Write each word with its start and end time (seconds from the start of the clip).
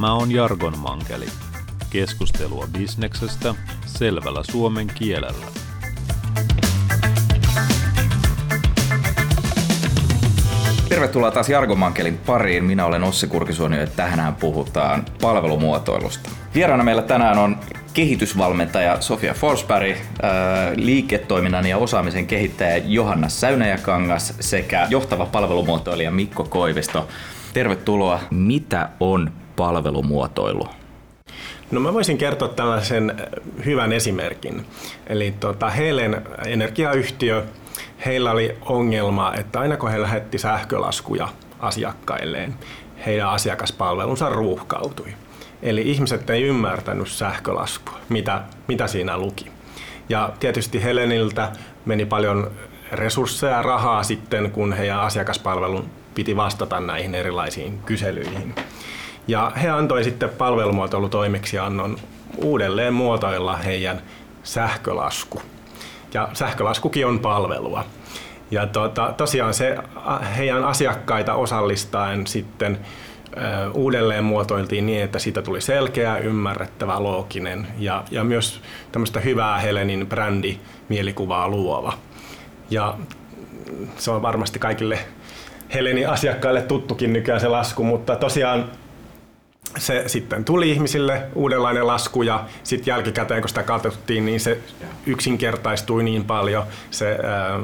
Tämä 0.00 0.14
on 0.14 0.32
Jargon 0.32 0.78
Mankeli. 0.78 1.26
Keskustelua 1.90 2.68
bisneksestä 2.78 3.54
selvällä 3.86 4.42
suomen 4.50 4.86
kielellä. 4.86 5.46
Tervetuloa 10.88 11.30
taas 11.30 11.48
Jargon 11.48 11.78
Mankelin 11.78 12.18
pariin. 12.18 12.64
Minä 12.64 12.86
olen 12.86 13.04
Ossi 13.04 13.26
Kurkisuoni 13.26 13.78
ja 13.78 13.86
tänään 13.86 14.34
puhutaan 14.34 15.04
palvelumuotoilusta. 15.20 16.30
Vieraana 16.54 16.84
meillä 16.84 17.02
tänään 17.02 17.38
on 17.38 17.56
kehitysvalmentaja 17.94 19.00
Sofia 19.00 19.34
Forsberg, 19.34 19.96
liiketoiminnan 20.76 21.66
ja 21.66 21.78
osaamisen 21.78 22.26
kehittäjä 22.26 22.76
Johanna 22.76 23.28
Säynäjäkangas 23.28 24.34
sekä 24.40 24.86
johtava 24.90 25.26
palvelumuotoilija 25.26 26.10
Mikko 26.10 26.44
Koivisto. 26.44 27.08
Tervetuloa. 27.52 28.20
Mitä 28.30 28.88
on 29.00 29.32
palvelumuotoilu? 29.58 30.68
No 31.70 31.80
mä 31.80 31.94
voisin 31.94 32.18
kertoa 32.18 32.48
tällaisen 32.48 33.16
hyvän 33.64 33.92
esimerkin. 33.92 34.66
Eli 35.06 35.34
tota, 35.40 35.70
Helen 35.70 36.22
energiayhtiö, 36.46 37.44
heillä 38.06 38.30
oli 38.30 38.56
ongelma, 38.60 39.34
että 39.34 39.60
aina 39.60 39.76
kun 39.76 39.90
he 39.90 40.02
lähetti 40.02 40.38
sähkölaskuja 40.38 41.28
asiakkailleen, 41.60 42.54
heidän 43.06 43.28
asiakaspalvelunsa 43.28 44.28
ruuhkautui. 44.28 45.14
Eli 45.62 45.82
ihmiset 45.90 46.30
ei 46.30 46.42
ymmärtänyt 46.42 47.08
sähkölaskua, 47.08 47.98
mitä, 48.08 48.42
mitä 48.68 48.86
siinä 48.86 49.18
luki. 49.18 49.46
Ja 50.08 50.32
tietysti 50.40 50.82
Heleniltä 50.82 51.52
meni 51.84 52.06
paljon 52.06 52.50
resursseja 52.92 53.52
ja 53.52 53.62
rahaa 53.62 54.02
sitten, 54.02 54.50
kun 54.50 54.72
heidän 54.72 55.00
asiakaspalvelun 55.00 55.90
piti 56.14 56.36
vastata 56.36 56.80
näihin 56.80 57.14
erilaisiin 57.14 57.78
kyselyihin. 57.78 58.54
Ja 59.28 59.52
he 59.62 59.68
antoi 59.68 60.04
sitten 60.04 60.30
palvelumuotoilutoimeksiannon 60.30 61.96
uudelleen 62.36 62.94
muotoilla 62.94 63.56
heidän 63.56 64.02
sähkölasku. 64.42 65.42
Ja 66.14 66.28
sähkölaskukin 66.32 67.06
on 67.06 67.18
palvelua. 67.18 67.84
Ja 68.50 68.66
tuota, 68.66 69.14
tosiaan 69.16 69.54
se 69.54 69.76
heidän 70.36 70.64
asiakkaita 70.64 71.34
osallistaen 71.34 72.26
sitten 72.26 72.78
uudelleen 73.74 74.24
muotoiltiin 74.24 74.86
niin, 74.86 75.02
että 75.02 75.18
siitä 75.18 75.42
tuli 75.42 75.60
selkeä, 75.60 76.18
ymmärrettävä, 76.18 77.02
looginen 77.02 77.66
ja, 77.78 78.04
ja 78.10 78.24
myös 78.24 78.60
tämmöistä 78.92 79.20
hyvää 79.20 79.58
Helenin 79.58 80.06
brändi 80.06 80.58
mielikuvaa 80.88 81.48
luova. 81.48 81.92
Ja 82.70 82.94
se 83.96 84.10
on 84.10 84.22
varmasti 84.22 84.58
kaikille 84.58 84.98
Helenin 85.74 86.08
asiakkaille 86.08 86.62
tuttukin 86.62 87.12
nykyään 87.12 87.40
se 87.40 87.48
lasku, 87.48 87.84
mutta 87.84 88.16
tosiaan 88.16 88.70
se 89.78 90.04
sitten 90.06 90.44
tuli 90.44 90.70
ihmisille 90.70 91.22
uudenlainen 91.34 91.86
lasku 91.86 92.22
ja 92.22 92.44
sitten 92.62 92.92
jälkikäteen 92.92 93.42
kun 93.42 93.48
sitä 93.48 93.62
katsottiin, 93.62 94.26
niin 94.26 94.40
se 94.40 94.58
yksinkertaistui 95.06 96.02
niin 96.02 96.24
paljon 96.24 96.64
se 96.90 97.18
ää, 97.22 97.58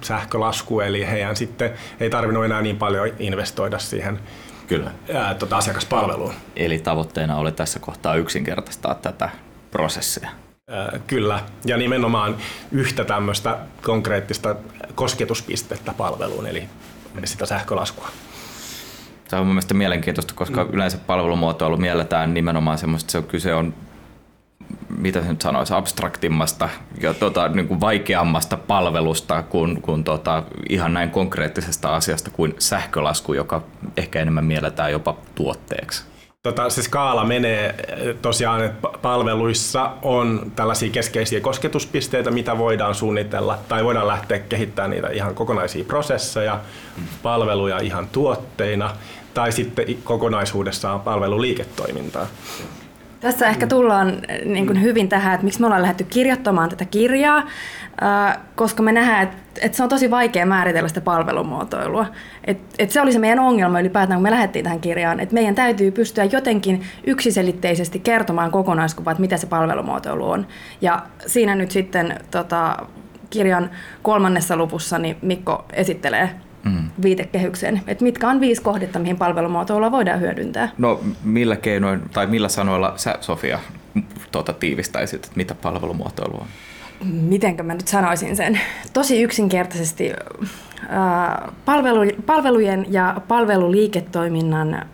sähkölasku, 0.00 0.80
eli 0.80 1.06
heidän 1.06 1.36
sitten 1.36 1.70
ei 2.00 2.10
tarvinnut 2.10 2.44
enää 2.44 2.62
niin 2.62 2.76
paljon 2.76 3.08
investoida 3.18 3.78
siihen 3.78 4.20
Kyllä. 4.68 4.90
Ää, 5.14 5.34
tota 5.34 5.56
asiakaspalveluun. 5.56 6.34
Eli 6.56 6.78
tavoitteena 6.78 7.36
oli 7.36 7.52
tässä 7.52 7.78
kohtaa 7.78 8.14
yksinkertaistaa 8.14 8.94
tätä 8.94 9.30
prosessia. 9.70 10.30
Ää, 10.70 10.98
kyllä, 11.06 11.40
ja 11.64 11.76
nimenomaan 11.76 12.36
yhtä 12.72 13.04
tämmöistä 13.04 13.58
konkreettista 13.82 14.56
kosketuspistettä 14.94 15.94
palveluun, 15.96 16.46
eli 16.46 16.68
sitä 17.24 17.46
sähkölaskua. 17.46 18.08
Se 19.28 19.36
on 19.36 19.46
mun 19.46 19.54
mielestä 19.54 19.74
mielenkiintoista, 19.74 20.34
koska 20.34 20.64
mm. 20.64 20.70
yleensä 20.72 20.98
palvelumuotoilu 21.06 21.76
mielletään 21.76 22.34
nimenomaan 22.34 22.78
semmoista, 22.78 23.06
että 23.06 23.12
se 23.12 23.18
on 23.18 23.24
kyse 23.24 23.54
on 23.54 23.74
mitä 24.98 25.22
se 25.22 25.28
nyt 25.28 25.40
sanoisi, 25.40 25.74
abstraktimmasta 25.74 26.68
ja 27.00 27.14
tota, 27.14 27.48
niin 27.48 27.68
kuin 27.68 27.80
vaikeammasta 27.80 28.56
palvelusta 28.56 29.42
kuin, 29.42 29.82
kuin 29.82 30.04
tota, 30.04 30.42
ihan 30.68 30.94
näin 30.94 31.10
konkreettisesta 31.10 31.96
asiasta 31.96 32.30
kuin 32.30 32.54
sähkölasku, 32.58 33.32
joka 33.32 33.62
ehkä 33.96 34.20
enemmän 34.20 34.44
mielletään 34.44 34.92
jopa 34.92 35.16
tuotteeksi. 35.34 36.04
Tota, 36.42 36.70
se 36.70 36.82
skaala 36.82 37.24
menee 37.24 37.74
tosiaan, 38.22 38.64
että 38.64 38.88
palveluissa 39.02 39.90
on 40.02 40.52
tällaisia 40.56 40.90
keskeisiä 40.90 41.40
kosketuspisteitä, 41.40 42.30
mitä 42.30 42.58
voidaan 42.58 42.94
suunnitella 42.94 43.58
tai 43.68 43.84
voidaan 43.84 44.06
lähteä 44.06 44.38
kehittämään 44.38 44.90
niitä 44.90 45.08
ihan 45.08 45.34
kokonaisia 45.34 45.84
prosesseja, 45.84 46.60
palveluja 47.22 47.78
ihan 47.78 48.08
tuotteina 48.08 48.90
tai 49.34 49.52
sitten 49.52 49.86
kokonaisuudessaan 50.04 51.00
palveluliiketoimintaa. 51.00 52.26
Tässä 53.20 53.48
ehkä 53.48 53.66
tullaan 53.66 54.08
äh, 54.08 54.38
niin 54.44 54.66
kuin 54.66 54.82
hyvin 54.82 55.08
tähän, 55.08 55.34
että 55.34 55.44
miksi 55.44 55.60
me 55.60 55.66
ollaan 55.66 55.82
lähdetty 55.82 56.04
kirjoittamaan 56.04 56.68
tätä 56.68 56.84
kirjaa, 56.84 57.38
äh, 57.38 58.38
koska 58.56 58.82
me 58.82 58.92
nähdään, 58.92 59.22
että, 59.22 59.36
että 59.60 59.76
se 59.76 59.82
on 59.82 59.88
tosi 59.88 60.10
vaikea 60.10 60.46
määritellä 60.46 60.88
sitä 60.88 61.00
palvelumuotoilua. 61.00 62.06
Että, 62.44 62.74
että 62.78 62.92
se 62.92 63.00
oli 63.00 63.12
se 63.12 63.18
meidän 63.18 63.38
ongelma 63.38 63.80
ylipäätään, 63.80 64.18
kun 64.18 64.22
me 64.22 64.30
lähdettiin 64.30 64.62
tähän 64.62 64.80
kirjaan, 64.80 65.20
että 65.20 65.34
meidän 65.34 65.54
täytyy 65.54 65.90
pystyä 65.90 66.24
jotenkin 66.24 66.84
yksiselitteisesti 67.06 67.98
kertomaan 67.98 68.50
kokonaiskuva, 68.50 69.10
että 69.10 69.20
mitä 69.20 69.36
se 69.36 69.46
palvelumuotoilu 69.46 70.30
on. 70.30 70.46
Ja 70.80 71.02
siinä 71.26 71.54
nyt 71.54 71.70
sitten 71.70 72.20
tota, 72.30 72.76
kirjan 73.30 73.70
kolmannessa 74.02 74.56
luvussa 74.56 74.98
niin 74.98 75.16
Mikko 75.22 75.64
esittelee 75.72 76.30
mm. 76.64 76.90
viitekehyksen, 77.02 77.80
että 77.86 78.04
mitkä 78.04 78.28
on 78.28 78.40
viisi 78.40 78.62
kohdetta, 78.62 78.98
mihin 78.98 79.16
palvelumuotoilua 79.16 79.90
voidaan 79.90 80.20
hyödyntää? 80.20 80.68
No 80.78 81.00
millä 81.24 81.56
keinoin 81.56 82.02
tai 82.12 82.26
millä 82.26 82.48
sanoilla 82.48 82.92
sä 82.96 83.14
Sofia 83.20 83.58
tuota, 84.32 84.52
tiivistäisit, 84.52 85.24
että 85.24 85.36
mitä 85.36 85.54
palvelumuotoilu 85.54 86.36
on? 86.40 86.46
Mitenkö 87.04 87.62
mä 87.62 87.74
nyt 87.74 87.88
sanoisin 87.88 88.36
sen? 88.36 88.60
Tosi 88.92 89.22
yksinkertaisesti 89.22 90.12
palvelu, 91.64 92.00
palvelujen 92.26 92.86
ja 92.88 93.20
palveluliiketoiminnan 93.28 94.86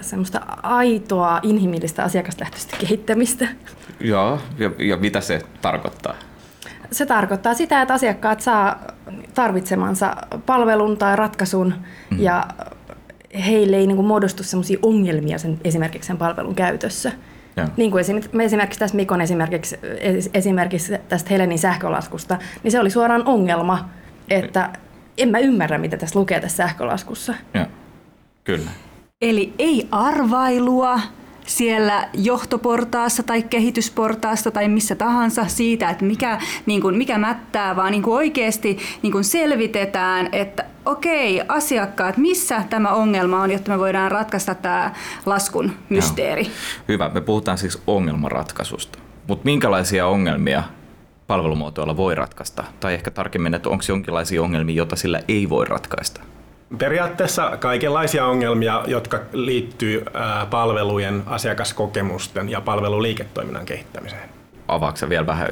semmoista 0.00 0.40
aitoa, 0.62 1.40
inhimillistä 1.42 2.02
asiakaslähtöistä 2.04 2.76
kehittämistä. 2.80 3.48
Joo, 4.00 4.38
ja, 4.58 4.70
ja 4.78 4.96
mitä 4.96 5.20
se 5.20 5.42
tarkoittaa? 5.62 6.14
Se 6.92 7.06
tarkoittaa 7.06 7.54
sitä, 7.54 7.82
että 7.82 7.94
asiakkaat 7.94 8.40
saa 8.40 8.80
tarvitsemansa 9.34 10.16
palvelun 10.46 10.96
tai 10.96 11.16
ratkaisun 11.16 11.74
mm. 12.10 12.18
ja 12.20 12.46
heille 13.46 13.76
ei 13.76 13.86
niin 13.86 13.96
kuin 13.96 14.06
muodostu 14.06 14.42
sellaisia 14.42 14.78
ongelmia 14.82 15.38
sen, 15.38 15.60
esimerkiksi 15.64 16.06
sen 16.06 16.18
palvelun 16.18 16.54
käytössä. 16.54 17.12
Ja. 17.56 17.68
Niin 17.76 17.90
kuin 17.90 18.00
esimerkiksi, 18.00 18.42
esimerkiksi 18.42 18.78
tästä 18.78 18.96
Mikon 18.96 19.20
esimerkiksi, 19.20 19.78
esimerkiksi 20.34 20.92
tästä 21.08 21.30
Helenin 21.30 21.58
sähkölaskusta, 21.58 22.38
niin 22.62 22.72
se 22.72 22.80
oli 22.80 22.90
suoraan 22.90 23.26
ongelma, 23.26 23.88
että 24.30 24.70
en 25.18 25.28
mä 25.28 25.38
ymmärrä, 25.38 25.78
mitä 25.78 25.96
tässä 25.96 26.18
lukee 26.18 26.40
tässä 26.40 26.56
sähkölaskussa. 26.56 27.34
Ja. 27.54 27.66
Kyllä. 28.44 28.70
Eli 29.20 29.54
ei 29.58 29.88
arvailua, 29.90 31.00
siellä 31.46 32.08
johtoportaassa 32.14 33.22
tai 33.22 33.42
kehitysportaassa 33.42 34.50
tai 34.50 34.68
missä 34.68 34.94
tahansa 34.94 35.46
siitä, 35.46 35.90
että 35.90 36.04
mikä, 36.04 36.40
niin 36.66 36.80
kuin, 36.80 36.96
mikä 36.96 37.18
mättää, 37.18 37.76
vaan 37.76 37.92
niin 37.92 38.02
kuin 38.02 38.14
oikeasti 38.14 38.78
niin 39.02 39.12
kuin 39.12 39.24
selvitetään, 39.24 40.28
että 40.32 40.64
okei, 40.86 41.42
asiakkaat, 41.48 42.16
missä 42.16 42.64
tämä 42.70 42.92
ongelma 42.92 43.42
on, 43.42 43.50
jotta 43.50 43.70
me 43.70 43.78
voidaan 43.78 44.12
ratkaista 44.12 44.54
tämä 44.54 44.94
laskun 45.26 45.72
mysteeri. 45.88 46.42
Joo. 46.42 46.52
Hyvä, 46.88 47.10
me 47.14 47.20
puhutaan 47.20 47.58
siis 47.58 47.82
ongelmanratkaisusta. 47.86 48.98
Mutta 49.28 49.44
minkälaisia 49.44 50.06
ongelmia 50.06 50.62
palvelumuotoilla 51.26 51.96
voi 51.96 52.14
ratkaista? 52.14 52.64
Tai 52.80 52.94
ehkä 52.94 53.10
tarkemmin, 53.10 53.54
että 53.54 53.68
onko 53.68 53.84
jonkinlaisia 53.88 54.42
ongelmia, 54.42 54.76
joita 54.76 54.96
sillä 54.96 55.20
ei 55.28 55.48
voi 55.48 55.64
ratkaista? 55.64 56.20
Periaatteessa 56.78 57.56
kaikenlaisia 57.56 58.26
ongelmia, 58.26 58.84
jotka 58.86 59.20
liittyy 59.32 60.04
palvelujen, 60.50 61.22
asiakaskokemusten 61.26 62.48
ja 62.48 62.60
palveluliiketoiminnan 62.60 63.66
kehittämiseen. 63.66 64.28
Avaatko 64.68 65.08
vielä 65.08 65.26
vähän 65.26 65.48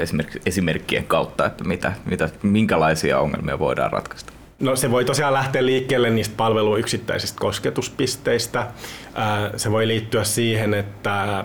esimerkkien 0.46 1.04
kautta, 1.04 1.46
että 1.46 1.64
mitä, 1.64 1.92
mitä, 2.04 2.28
minkälaisia 2.42 3.18
ongelmia 3.18 3.58
voidaan 3.58 3.92
ratkaista? 3.92 4.32
No 4.60 4.76
se 4.76 4.90
voi 4.90 5.04
tosiaan 5.04 5.32
lähteä 5.32 5.66
liikkeelle 5.66 6.10
niistä 6.10 6.34
palveluyksittäisistä 6.36 7.40
kosketuspisteistä. 7.40 8.66
Se 9.56 9.72
voi 9.72 9.88
liittyä 9.88 10.24
siihen, 10.24 10.74
että 10.74 11.44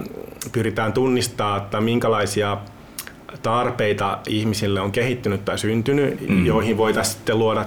pyritään 0.51 0.93
tunnistamaan, 0.93 1.61
että 1.61 1.81
minkälaisia 1.81 2.57
tarpeita 3.41 4.19
ihmisille 4.27 4.81
on 4.81 4.91
kehittynyt 4.91 5.45
tai 5.45 5.57
syntynyt, 5.57 6.29
mm. 6.29 6.45
joihin 6.45 6.77
voitaisiin 6.77 7.15
sitten 7.15 7.39
luoda 7.39 7.65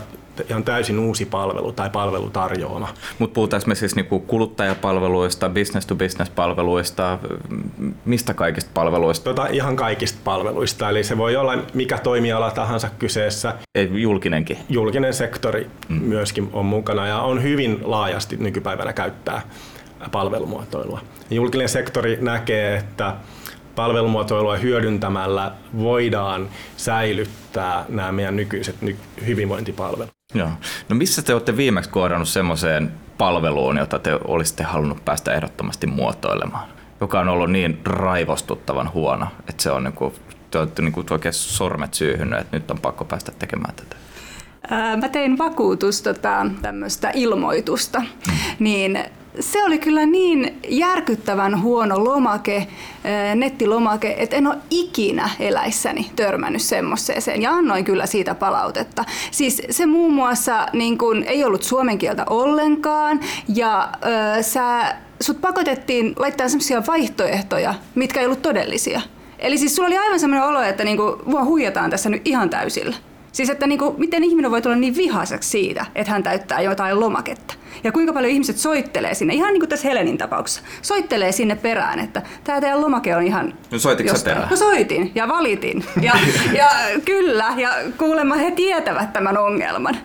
ihan 0.50 0.64
täysin 0.64 0.98
uusi 0.98 1.24
palvelu 1.24 1.72
tai 1.72 1.90
palvelutarjoama. 1.90 2.88
Mutta 3.18 3.34
puhutaanko 3.34 3.66
me 3.68 3.74
siis 3.74 3.96
niinku 3.96 4.20
kuluttajapalveluista, 4.20 5.48
business-to-business-palveluista, 5.48 7.18
mistä 8.04 8.34
kaikista 8.34 8.70
palveluista? 8.74 9.24
Tota, 9.24 9.46
ihan 9.46 9.76
kaikista 9.76 10.18
palveluista, 10.24 10.88
eli 10.88 11.04
se 11.04 11.18
voi 11.18 11.36
olla 11.36 11.58
mikä 11.74 11.98
toimiala 11.98 12.50
tahansa 12.50 12.90
kyseessä. 12.98 13.54
Ei, 13.74 13.90
julkinenkin? 13.92 14.58
Julkinen 14.68 15.14
sektori 15.14 15.70
mm. 15.88 16.02
myöskin 16.02 16.48
on 16.52 16.66
mukana 16.66 17.06
ja 17.06 17.20
on 17.20 17.42
hyvin 17.42 17.78
laajasti 17.84 18.36
nykypäivänä 18.36 18.92
käyttää 18.92 19.42
palvelumuotoilua. 20.12 21.00
Julkinen 21.30 21.68
sektori 21.68 22.18
näkee, 22.20 22.76
että 22.76 23.14
palvelumuotoilua 23.76 24.56
hyödyntämällä 24.56 25.52
voidaan 25.78 26.48
säilyttää 26.76 27.84
nämä 27.88 28.12
meidän 28.12 28.36
nykyiset 28.36 28.76
hyvinvointipalvelut. 29.26 30.15
Joo. 30.34 30.50
No 30.88 30.96
missä 30.96 31.22
te 31.22 31.34
olette 31.34 31.56
viimeksi 31.56 31.90
kohdannut 31.90 32.28
semmoiseen 32.28 32.92
palveluun, 33.18 33.76
jota 33.76 33.98
te 33.98 34.18
olisitte 34.24 34.62
halunnut 34.62 35.04
päästä 35.04 35.34
ehdottomasti 35.34 35.86
muotoilemaan? 35.86 36.68
Joka 37.00 37.20
on 37.20 37.28
ollut 37.28 37.50
niin 37.50 37.80
raivostuttavan 37.84 38.92
huono, 38.92 39.26
että 39.48 39.62
se 39.62 39.70
on 39.70 39.84
niin 39.84 39.92
kuin, 39.92 40.14
te 40.50 40.58
olette 40.58 40.82
niin 40.82 40.92
kuin 40.92 41.06
oikein 41.10 41.34
sormet 41.34 41.94
syyhynyt, 41.94 42.38
että 42.40 42.56
nyt 42.56 42.70
on 42.70 42.78
pakko 42.78 43.04
päästä 43.04 43.32
tekemään 43.38 43.74
tätä. 43.74 43.96
Mä 45.00 45.08
tein 45.08 45.38
vakuutus 45.38 46.02
tota, 46.02 46.46
tämmöistä 46.62 47.10
ilmoitusta, 47.14 48.00
mm. 48.00 48.34
niin 48.58 48.98
se 49.40 49.64
oli 49.64 49.78
kyllä 49.78 50.06
niin 50.06 50.58
järkyttävän 50.68 51.62
huono 51.62 52.04
lomake, 52.04 52.66
nettilomake, 53.34 54.14
että 54.18 54.36
en 54.36 54.46
ole 54.46 54.56
ikinä 54.70 55.30
eläissäni 55.40 56.10
törmännyt 56.16 56.62
semmoiseen 56.62 57.42
ja 57.42 57.52
annoin 57.52 57.84
kyllä 57.84 58.06
siitä 58.06 58.34
palautetta. 58.34 59.04
Siis 59.30 59.62
se 59.70 59.86
muun 59.86 60.12
muassa 60.12 60.66
niin 60.72 60.98
kun, 60.98 61.24
ei 61.26 61.44
ollut 61.44 61.62
suomen 61.62 61.98
kieltä 61.98 62.24
ollenkaan 62.30 63.20
ja 63.48 63.88
ö, 64.38 64.42
sä, 64.42 64.96
sut 65.20 65.40
pakotettiin 65.40 66.14
laittaa 66.18 66.48
semmoisia 66.48 66.82
vaihtoehtoja, 66.86 67.74
mitkä 67.94 68.20
ei 68.20 68.26
ollut 68.26 68.42
todellisia. 68.42 69.00
Eli 69.38 69.58
siis 69.58 69.76
sulla 69.76 69.86
oli 69.86 69.98
aivan 69.98 70.20
semmoinen 70.20 70.48
olo, 70.48 70.62
että 70.62 70.84
niinku, 70.84 71.22
mua 71.24 71.44
huijataan 71.44 71.90
tässä 71.90 72.08
nyt 72.08 72.22
ihan 72.24 72.50
täysillä. 72.50 72.96
Siis 73.36 73.50
että 73.50 73.66
niinku, 73.66 73.94
miten 73.98 74.24
ihminen 74.24 74.50
voi 74.50 74.62
tulla 74.62 74.76
niin 74.76 74.96
vihaseksi 74.96 75.48
siitä, 75.48 75.86
että 75.94 76.12
hän 76.12 76.22
täyttää 76.22 76.60
jotain 76.60 77.00
lomaketta. 77.00 77.54
Ja 77.84 77.92
kuinka 77.92 78.12
paljon 78.12 78.32
ihmiset 78.32 78.56
soittelee 78.56 79.14
sinne, 79.14 79.34
ihan 79.34 79.52
niin 79.52 79.60
kuin 79.60 79.68
tässä 79.68 79.88
Helenin 79.88 80.18
tapauksessa, 80.18 80.62
soittelee 80.82 81.32
sinne 81.32 81.56
perään, 81.56 81.98
että 81.98 82.22
tämä 82.44 82.60
teidän 82.60 82.80
lomake 82.80 83.16
on 83.16 83.22
ihan... 83.22 83.54
No 83.70 83.78
soititko 83.78 84.18
perään? 84.24 84.48
No 84.50 84.56
soitin 84.56 85.12
ja 85.14 85.28
valitin. 85.28 85.84
Ja, 86.02 86.12
ja 86.58 86.70
kyllä, 87.04 87.54
ja 87.56 87.70
kuulemma 87.98 88.34
he 88.34 88.50
tietävät 88.50 89.12
tämän 89.12 89.38
ongelman. 89.38 89.96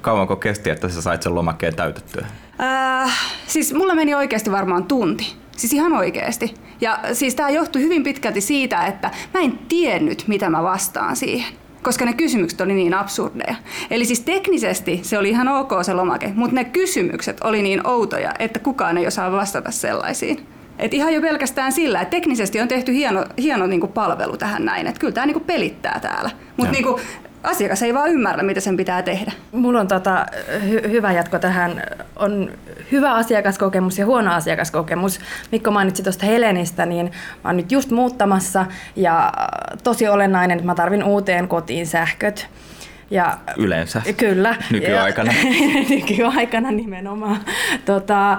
Kauanko 0.00 0.36
kesti, 0.36 0.70
että 0.70 0.88
sä 0.88 1.02
sait 1.02 1.22
sen 1.22 1.34
lomakkeen 1.34 1.76
täytettyä? 1.76 2.26
Äh, 2.60 3.18
siis 3.46 3.74
mulla 3.74 3.94
meni 3.94 4.14
oikeasti 4.14 4.52
varmaan 4.52 4.84
tunti. 4.84 5.36
Siis 5.56 5.72
ihan 5.72 5.92
oikeasti. 5.92 6.54
Ja 6.80 6.98
siis 7.12 7.34
tämä 7.34 7.50
johtui 7.50 7.82
hyvin 7.82 8.02
pitkälti 8.02 8.40
siitä, 8.40 8.86
että 8.86 9.10
mä 9.34 9.40
en 9.40 9.58
tiennyt, 9.68 10.24
mitä 10.26 10.50
mä 10.50 10.62
vastaan 10.62 11.16
siihen 11.16 11.65
koska 11.86 12.04
ne 12.04 12.12
kysymykset 12.12 12.60
oli 12.60 12.74
niin 12.74 12.94
absurdeja. 12.94 13.54
Eli 13.90 14.04
siis 14.04 14.20
teknisesti 14.20 15.00
se 15.02 15.18
oli 15.18 15.28
ihan 15.28 15.48
ok 15.48 15.70
se 15.82 15.94
lomake, 15.94 16.32
mutta 16.34 16.54
ne 16.54 16.64
kysymykset 16.64 17.36
oli 17.44 17.62
niin 17.62 17.86
outoja, 17.86 18.34
että 18.38 18.58
kukaan 18.58 18.98
ei 18.98 19.06
osaa 19.06 19.32
vastata 19.32 19.70
sellaisiin. 19.70 20.46
Et 20.78 20.94
ihan 20.94 21.14
jo 21.14 21.20
pelkästään 21.20 21.72
sillä, 21.72 22.00
että 22.00 22.10
teknisesti 22.10 22.60
on 22.60 22.68
tehty 22.68 22.92
hieno, 22.92 23.24
hieno 23.38 23.66
niinku 23.66 23.86
palvelu 23.86 24.36
tähän 24.36 24.64
näin, 24.64 24.86
että 24.86 25.00
kyllä 25.00 25.12
tämä 25.12 25.26
niinku 25.26 25.40
pelittää 25.40 25.98
täällä. 26.00 26.30
Mutta 26.56 26.72
niinku, 26.72 27.00
asiakas 27.42 27.82
ei 27.82 27.94
vaan 27.94 28.10
ymmärrä, 28.10 28.42
mitä 28.42 28.60
sen 28.60 28.76
pitää 28.76 29.02
tehdä. 29.02 29.32
Mulla 29.52 29.80
on 29.80 29.88
tota, 29.88 30.26
hy- 30.48 30.88
hyvä 30.88 31.12
jatko 31.12 31.38
tähän. 31.38 31.82
On 32.16 32.50
hyvä 32.92 33.14
asiakaskokemus 33.14 33.98
ja 33.98 34.06
huono 34.06 34.32
asiakaskokemus. 34.32 35.20
Mikko 35.52 35.70
mainitsi 35.70 36.02
tuosta 36.02 36.26
Helenistä, 36.26 36.86
niin 36.86 37.06
mä 37.44 37.48
oon 37.48 37.56
nyt 37.56 37.72
just 37.72 37.90
muuttamassa 37.90 38.66
ja 38.96 39.32
tosi 39.82 40.08
olennainen, 40.08 40.58
että 40.58 40.66
mä 40.66 40.74
tarvin 40.74 41.04
uuteen 41.04 41.48
kotiin 41.48 41.86
sähköt. 41.86 42.48
Ja, 43.10 43.38
Yleensä. 43.56 44.02
Kyllä. 44.16 44.56
Nykyaikana. 44.70 45.32
nykyaikana 45.90 46.70
nimenomaan. 46.70 47.36
Tota, 47.84 48.38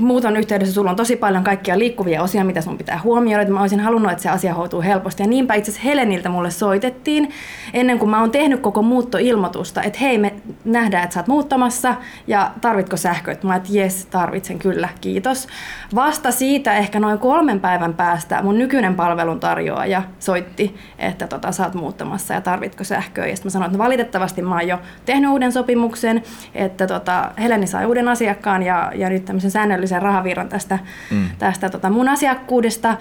muuton 0.00 0.36
yhteydessä 0.36 0.74
sulla 0.74 0.90
on 0.90 0.96
tosi 0.96 1.16
paljon 1.16 1.44
kaikkia 1.44 1.78
liikkuvia 1.78 2.22
osia, 2.22 2.44
mitä 2.44 2.60
sun 2.60 2.78
pitää 2.78 3.00
huomioida. 3.04 3.50
Mä 3.50 3.60
olisin 3.60 3.80
halunnut, 3.80 4.12
että 4.12 4.22
se 4.22 4.28
asia 4.28 4.54
hoituu 4.54 4.82
helposti. 4.82 5.22
Ja 5.22 5.28
niinpä 5.28 5.54
itse 5.54 5.70
asiassa 5.70 5.88
Heleniltä 5.88 6.28
mulle 6.28 6.50
soitettiin 6.50 7.30
ennen 7.74 7.98
kuin 7.98 8.10
mä 8.10 8.20
oon 8.20 8.30
tehnyt 8.30 8.60
koko 8.60 8.82
muuttoilmoitusta, 8.82 9.82
että 9.82 9.98
hei, 9.98 10.18
me 10.18 10.34
nähdään, 10.64 11.04
että 11.04 11.14
sä 11.14 11.20
oot 11.20 11.26
muuttamassa 11.26 11.94
ja 12.26 12.50
tarvitko 12.60 12.96
sähköt? 12.96 13.44
Mä 13.44 13.56
että 13.56 13.68
jes, 13.72 14.06
tarvitsen 14.06 14.58
kyllä, 14.58 14.88
kiitos. 15.00 15.48
Vasta 15.94 16.30
siitä 16.30 16.76
ehkä 16.76 17.00
noin 17.00 17.18
kolmen 17.18 17.60
päivän 17.60 17.94
päästä 17.94 18.42
mun 18.42 18.58
nykyinen 18.58 18.94
palveluntarjoaja 18.94 20.02
soitti, 20.18 20.76
että 20.98 21.26
tota, 21.26 21.52
sä 21.52 21.64
oot 21.64 21.74
muuttamassa 21.74 22.34
ja 22.34 22.40
tarvitko 22.40 22.84
sähköä. 22.84 23.26
Ja 23.26 23.36
sitten 23.36 23.50
mä 23.50 23.52
sanoin, 23.52 23.68
että 23.68 23.78
no 23.78 23.84
valitettavasti 24.02 24.42
mä 24.42 24.54
oon 24.54 24.68
jo 24.68 24.78
tehnyt 25.04 25.30
uuden 25.30 25.52
sopimuksen, 25.52 26.22
että 26.54 26.86
tota, 26.86 27.30
Heleni 27.38 27.66
sai 27.66 27.86
uuden 27.86 28.08
asiakkaan 28.08 28.62
ja, 28.62 28.92
ja 28.94 29.08
nyt 29.08 29.24
tämmöisen 29.24 29.50
säännöllisen 29.50 30.02
rahavirran 30.02 30.48
tästä, 30.48 30.78
mm. 31.10 31.28
tästä 31.38 31.68
tota 31.68 31.90
mun 31.90 32.08
asiakkuudesta. 32.08 32.96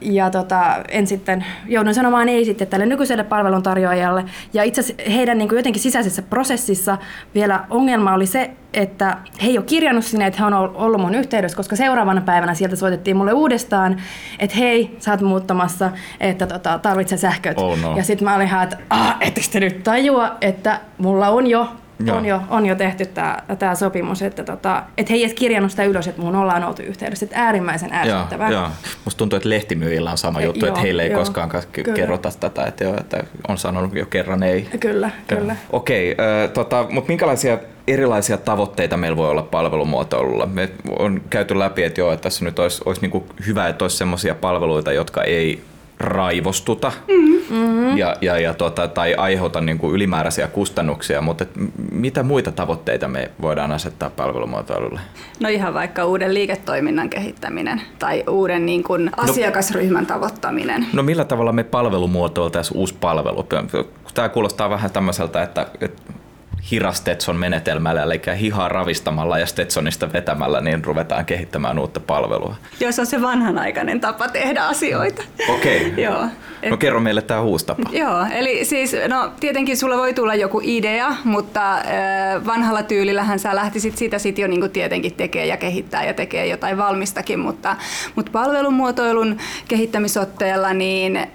Ja 0.00 0.30
tota, 0.30 0.82
en 0.88 1.06
sitten, 1.06 1.44
joudun 1.66 1.94
sanomaan 1.94 2.28
ei 2.28 2.44
sitten 2.44 2.68
tälle 2.68 2.86
nykyiselle 2.86 3.24
palveluntarjoajalle. 3.24 4.24
Ja 4.52 4.62
itse 4.62 4.80
asiassa 4.80 5.10
heidän 5.10 5.38
niin 5.38 5.48
kuin 5.48 5.56
jotenkin 5.56 5.82
sisäisessä 5.82 6.22
prosessissa 6.22 6.98
vielä 7.34 7.64
ongelma 7.70 8.14
oli 8.14 8.26
se, 8.26 8.50
että 8.76 9.16
he 9.42 9.46
ei 9.46 9.58
ole 9.58 9.66
kirjannut 9.66 10.04
sinne, 10.04 10.26
että 10.26 10.38
he 10.38 10.46
on 10.46 10.54
ollut 10.54 11.00
mun 11.00 11.14
yhteydessä, 11.14 11.56
koska 11.56 11.76
seuraavana 11.76 12.20
päivänä 12.20 12.54
sieltä 12.54 12.76
soitettiin 12.76 13.16
mulle 13.16 13.32
uudestaan, 13.32 14.02
että 14.38 14.56
hei, 14.56 14.96
sä 14.98 15.10
oot 15.10 15.20
muuttamassa, 15.20 15.90
että 16.20 16.46
tota, 16.46 16.78
tarvitset 16.78 17.20
sähköt. 17.20 17.58
Oh 17.58 17.78
no. 17.78 17.96
Ja 17.96 18.04
sitten 18.04 18.24
mä 18.24 18.34
olin 18.34 18.50
että 18.62 18.76
ah, 18.90 19.16
ettekö 19.20 19.46
te 19.52 19.60
nyt 19.60 19.82
tajua, 19.82 20.36
että 20.40 20.80
mulla 20.98 21.28
on 21.28 21.46
jo 21.46 21.68
on 22.12 22.26
jo, 22.26 22.40
on 22.50 22.66
jo 22.66 22.74
tehty 22.74 23.06
tämä 23.58 23.74
sopimus, 23.74 24.22
että 24.22 24.44
tota, 24.44 24.82
et 24.98 25.10
he 25.10 25.14
ei 25.14 25.24
edes 25.24 25.34
kirjannut 25.34 25.70
sitä 25.70 25.84
ylös, 25.84 26.08
että 26.08 26.22
muun 26.22 26.36
ollaan 26.36 26.64
oltu 26.64 26.82
yhteydessä. 26.82 27.24
Että 27.26 27.36
äärimmäisen 27.38 27.92
ärsyttävää. 27.92 28.50
Joo, 28.50 28.68
Musta 29.04 29.18
tuntuu, 29.18 29.36
että 29.36 29.48
lehtimyyjillä 29.48 30.10
on 30.10 30.18
sama 30.18 30.40
juttu, 30.40 30.66
joo, 30.66 30.68
että 30.68 30.80
heille 30.80 31.02
ei 31.02 31.10
joo, 31.10 31.18
koskaan 31.18 31.50
kyllä. 31.72 31.94
kerrota 31.94 32.30
tätä, 32.40 32.64
että, 32.64 32.84
jo, 32.84 32.96
että 33.00 33.24
on 33.48 33.58
sanonut 33.58 33.94
jo 33.94 34.06
kerran 34.06 34.42
ei. 34.42 34.68
Kyllä, 34.80 35.10
ja. 35.30 35.36
kyllä. 35.36 35.56
Okei, 35.70 36.10
äh, 36.10 36.50
tota, 36.50 36.86
mutta 36.90 37.08
minkälaisia 37.08 37.58
erilaisia 37.86 38.36
tavoitteita 38.36 38.96
meillä 38.96 39.16
voi 39.16 39.30
olla 39.30 39.42
palvelumuotoilulla? 39.42 40.46
Me 40.46 40.70
on 40.98 41.22
käyty 41.30 41.58
läpi, 41.58 41.82
että 41.82 42.00
joo, 42.00 42.12
että 42.12 42.22
tässä 42.22 42.44
nyt 42.44 42.58
olisi, 42.58 42.82
olisi 42.84 43.00
niin 43.00 43.24
hyvä, 43.46 43.68
että 43.68 43.84
olisi 43.84 43.96
sellaisia 43.96 44.34
palveluita, 44.34 44.92
jotka 44.92 45.22
ei 45.22 45.62
raivostuta 46.00 46.92
mm-hmm. 47.08 47.98
ja, 47.98 48.16
ja, 48.20 48.38
ja 48.38 48.54
tota, 48.54 48.88
tai 48.88 49.14
aiheuta 49.14 49.60
niin 49.60 49.78
kuin 49.78 49.94
ylimääräisiä 49.94 50.48
kustannuksia, 50.48 51.22
mutta 51.22 51.44
et 51.44 51.50
mitä 51.92 52.22
muita 52.22 52.52
tavoitteita 52.52 53.08
me 53.08 53.30
voidaan 53.42 53.72
asettaa 53.72 54.10
palvelumuotoilulle? 54.10 55.00
No 55.40 55.48
ihan 55.48 55.74
vaikka 55.74 56.04
uuden 56.04 56.34
liiketoiminnan 56.34 57.10
kehittäminen 57.10 57.82
tai 57.98 58.24
uuden 58.30 58.66
niin 58.66 58.82
kuin 58.82 59.10
asiakasryhmän 59.16 60.02
no, 60.02 60.08
tavoittaminen. 60.08 60.86
No 60.92 61.02
millä 61.02 61.24
tavalla 61.24 61.52
me 61.52 61.64
palvelumuotoiltaisiin 61.64 62.78
uusi 62.78 62.94
palvelu? 63.00 63.46
Tämä 64.14 64.28
kuulostaa 64.28 64.70
vähän 64.70 64.90
tämmöiseltä, 64.90 65.42
että, 65.42 65.66
että 65.80 66.02
hirastetson 66.70 67.36
menetelmällä, 67.36 68.02
eli 68.02 68.20
hihaa 68.40 68.68
ravistamalla 68.68 69.38
ja 69.38 69.46
Stetsonista 69.46 70.12
vetämällä, 70.12 70.60
niin 70.60 70.84
ruvetaan 70.84 71.24
kehittämään 71.26 71.78
uutta 71.78 72.00
palvelua. 72.00 72.56
Joo, 72.80 72.92
se 72.92 73.00
on 73.00 73.06
se 73.06 73.22
vanhanaikainen 73.22 74.00
tapa 74.00 74.28
tehdä 74.28 74.62
asioita. 74.62 75.22
Okei. 75.48 75.86
Okay. 75.86 76.00
Joo. 76.04 76.24
Et, 76.62 76.70
no 76.70 76.76
kerro 76.76 77.00
meille 77.00 77.22
tämä 77.22 77.40
uusi 77.40 77.66
tapa. 77.66 77.90
Joo, 77.92 78.26
eli 78.34 78.64
siis 78.64 78.96
no 79.08 79.32
tietenkin 79.40 79.76
sulla 79.76 79.96
voi 79.96 80.14
tulla 80.14 80.34
joku 80.34 80.60
idea, 80.64 81.14
mutta 81.24 81.74
äh, 81.74 81.84
vanhalla 82.46 82.82
tyylillähän 82.82 83.38
sä 83.38 83.56
lähtisit 83.56 83.96
sitä 83.96 84.18
sit 84.18 84.38
jo 84.38 84.46
niin 84.46 84.70
tietenkin 84.70 85.14
tekee 85.14 85.46
ja 85.46 85.56
kehittää 85.56 86.04
ja 86.04 86.14
tekee 86.14 86.46
jotain 86.46 86.78
valmistakin, 86.78 87.38
mutta, 87.38 87.76
mutta 88.14 88.32
palvelumuotoilun 88.32 89.36
kehittämisotteella 89.68 90.72
niin 90.72 91.26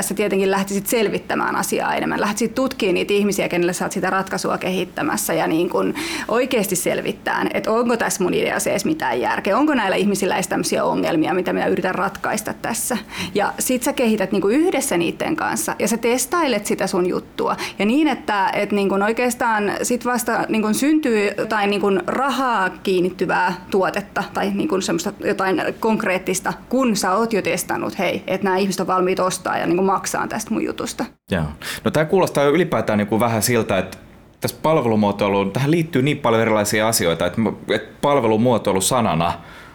sä 0.00 0.14
tietenkin 0.14 0.50
lähtisit 0.50 0.86
selvittämään 0.86 1.56
asiaa 1.56 1.94
enemmän, 1.94 2.20
lähtisit 2.20 2.54
tutkimaan 2.54 2.94
niitä 2.94 3.12
ihmisiä, 3.12 3.48
kenelle 3.48 3.72
sä 3.72 3.84
oot 3.84 3.92
sitä 3.92 4.10
ratkaisua 4.10 4.58
kehittämässä 4.58 5.34
ja 5.34 5.46
niin 5.46 5.68
kuin 5.68 5.94
oikeasti 6.28 6.76
selvittää, 6.76 7.46
että 7.54 7.72
onko 7.72 7.96
tässä 7.96 8.22
mun 8.22 8.34
ideassa 8.34 8.70
edes 8.70 8.84
mitään 8.84 9.20
järkeä, 9.20 9.58
onko 9.58 9.74
näillä 9.74 9.96
ihmisillä 9.96 10.34
edes 10.34 10.48
tämmöisiä 10.48 10.84
ongelmia, 10.84 11.34
mitä 11.34 11.52
minä 11.52 11.66
yritän 11.66 11.94
ratkaista 11.94 12.54
tässä. 12.62 12.98
Ja 13.34 13.52
sit 13.58 13.82
sä 13.82 13.92
kehität 13.92 14.32
niin 14.32 14.50
yhdessä 14.50 14.96
niiden 14.96 15.36
kanssa 15.36 15.74
ja 15.78 15.88
sä 15.88 15.96
testailet 15.96 16.66
sitä 16.66 16.86
sun 16.86 17.06
juttua. 17.06 17.56
Ja 17.78 17.86
niin, 17.86 18.08
että, 18.08 18.50
että 18.50 18.74
niin 18.74 18.88
kuin 18.88 19.02
oikeastaan 19.02 19.72
sit 19.82 20.04
vasta 20.04 20.44
niin 20.48 20.62
kuin 20.62 20.74
syntyy 20.74 21.30
jotain 21.38 21.70
niin 21.70 21.80
kuin 21.80 22.02
rahaa 22.06 22.70
kiinnittyvää 22.70 23.54
tuotetta 23.70 24.24
tai 24.34 24.50
niin 24.54 24.68
kuin 24.68 24.82
semmoista 24.82 25.12
jotain 25.24 25.62
konkreettista, 25.80 26.52
kun 26.68 26.96
sä 26.96 27.12
oot 27.12 27.32
jo 27.32 27.42
testannut, 27.42 27.98
hei, 27.98 28.22
että 28.26 28.44
nämä 28.44 28.56
ihmiset 28.56 28.80
on 28.80 28.86
valmiit 28.86 29.20
ostaa 29.46 29.58
ja 29.58 29.66
niin 29.66 29.76
kuin 29.76 29.86
maksaa 29.86 30.28
tästä 30.28 30.50
mun 30.50 30.64
jutusta. 30.64 31.04
Joo. 31.30 31.44
No 31.84 31.90
tämä 31.90 32.04
kuulostaa 32.04 32.44
jo 32.44 32.50
ylipäätään 32.50 32.98
niin 32.98 33.08
kuin 33.08 33.20
vähän 33.20 33.42
siltä, 33.42 33.78
että 33.78 33.98
tässä 34.40 34.56
palvelumuotoiluun, 34.62 35.52
tähän 35.52 35.70
liittyy 35.70 36.02
niin 36.02 36.18
paljon 36.18 36.42
erilaisia 36.42 36.88
asioita, 36.88 37.26
että, 37.26 37.40
että 37.70 37.88
palvelumuotoilu 38.02 38.80
sanana 38.80 39.32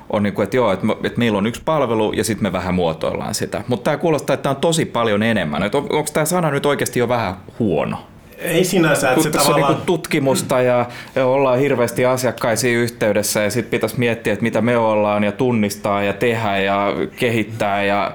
on 0.10 0.24
niin 0.24 0.34
kuin, 0.34 0.44
että 0.44 0.56
joo, 0.56 0.72
että, 0.72 0.88
että 1.04 1.20
meillä 1.20 1.38
on 1.38 1.48
yksi 1.48 1.62
palvelu 1.66 2.14
ja 2.14 2.24
sitten 2.24 2.44
me 2.44 2.52
vähän 2.52 2.76
muotoillaan 2.76 3.36
sitä. 3.36 3.64
Mutta 3.68 3.84
tämä 3.84 3.98
kuulostaa, 3.98 4.34
että 4.34 4.44
tämä 4.44 4.56
on 4.56 4.62
tosi 4.62 4.86
paljon 4.86 5.24
enemmän. 5.24 5.64
Että 5.64 5.78
on, 5.78 5.84
onko 5.84 6.10
tämä 6.14 6.26
sana 6.26 6.52
nyt 6.52 6.66
oikeasti 6.66 7.00
jo 7.00 7.10
vähän 7.10 7.36
huono? 7.60 7.98
Ei 8.38 8.64
sinänsä, 8.64 9.12
että 9.12 9.24
se 9.24 9.30
tässä 9.30 9.50
on 9.50 9.56
tavallaan... 9.56 9.74
niinku 9.74 9.86
tutkimusta 9.86 10.62
ja, 10.62 10.86
ja 11.16 11.26
ollaan 11.26 11.60
hirveästi 11.60 12.06
asiakkaisiin 12.06 12.78
yhteydessä 12.78 13.42
ja 13.42 13.50
sitten 13.50 13.72
pitäisi 13.72 14.00
miettiä, 14.00 14.34
että 14.34 14.44
mitä 14.44 14.62
me 14.62 14.78
ollaan 14.78 15.24
ja 15.24 15.32
tunnistaa 15.32 16.04
ja 16.04 16.14
tehdä 16.14 16.58
ja 16.58 16.94
kehittää 17.16 17.84
ja, 17.84 18.12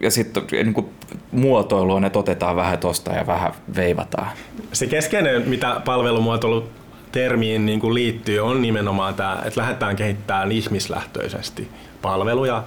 ja 0.00 0.10
sitten 0.10 0.42
niinku 0.52 0.92
muotoilua 1.32 2.00
ne 2.00 2.10
otetaan 2.14 2.56
vähän 2.56 2.78
tosta 2.78 3.12
ja 3.12 3.26
vähän 3.26 3.52
veivataan. 3.76 4.28
Se 4.72 4.86
keskeinen, 4.86 5.48
mitä 5.48 5.80
palvelumuotoilu 5.84 6.68
termiin 7.12 7.66
niin 7.66 7.80
kuin 7.80 7.94
liittyy, 7.94 8.40
on 8.40 8.62
nimenomaan 8.62 9.14
tämä, 9.14 9.42
että 9.44 9.60
lähdetään 9.60 9.96
kehittämään 9.96 10.52
ihmislähtöisesti 10.52 11.68
palveluja, 12.02 12.64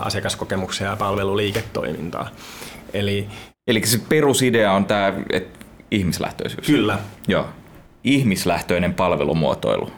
asiakaskokemuksia 0.00 0.86
ja 0.90 0.96
palveluliiketoimintaa. 0.96 2.28
Eli 2.94 3.26
Eli 3.68 3.86
se 3.86 4.00
perusidea 4.08 4.72
on 4.72 4.84
tämä 4.84 5.12
että 5.30 5.58
ihmislähtöisyys. 5.90 6.66
kyllä, 6.66 6.98
Joo. 7.28 7.46
Ihmislähtöinen 8.04 8.94
palvelumuotoilu. 8.94 9.90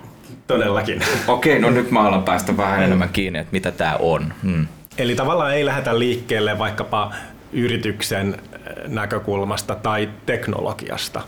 todellakin. 0.46 1.02
Okei, 1.28 1.58
no 1.58 1.70
nyt 1.70 1.90
mä 1.90 2.00
alan 2.00 2.22
päästä 2.22 2.56
vähän 2.56 2.82
enemmän 2.82 3.08
kiinni, 3.08 3.38
että 3.38 3.52
mitä 3.52 3.70
tämä 3.70 3.96
on. 4.00 4.34
Hmm. 4.42 4.66
Eli 4.98 5.14
tavallaan 5.14 5.54
ei 5.54 5.66
lähdetä 5.66 5.98
liikkeelle 5.98 6.58
vaikkapa 6.58 7.12
yrityksen 7.52 8.34
äh, 8.34 8.60
näkökulmasta 8.86 9.74
tai 9.74 10.08
teknologiasta, 10.26 11.22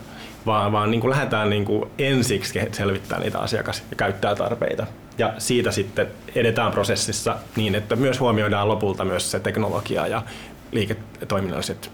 vaan, 0.45 0.71
vaan 0.71 0.91
niin 0.91 1.01
kuin 1.01 1.11
lähdetään 1.11 1.49
niin 1.49 1.65
kuin 1.65 1.89
ensiksi 1.97 2.59
selvittämään 2.71 3.23
niitä 3.23 3.39
asiakas- 3.39 3.83
ja 3.91 3.95
käyttäjätarpeita. 3.95 4.87
Ja 5.17 5.33
siitä 5.37 5.71
sitten 5.71 6.07
edetään 6.35 6.71
prosessissa 6.71 7.37
niin, 7.55 7.75
että 7.75 7.95
myös 7.95 8.19
huomioidaan 8.19 8.67
lopulta 8.67 9.05
myös 9.05 9.31
se 9.31 9.39
teknologia 9.39 10.07
ja 10.07 10.23
liiketoiminnalliset 10.71 11.91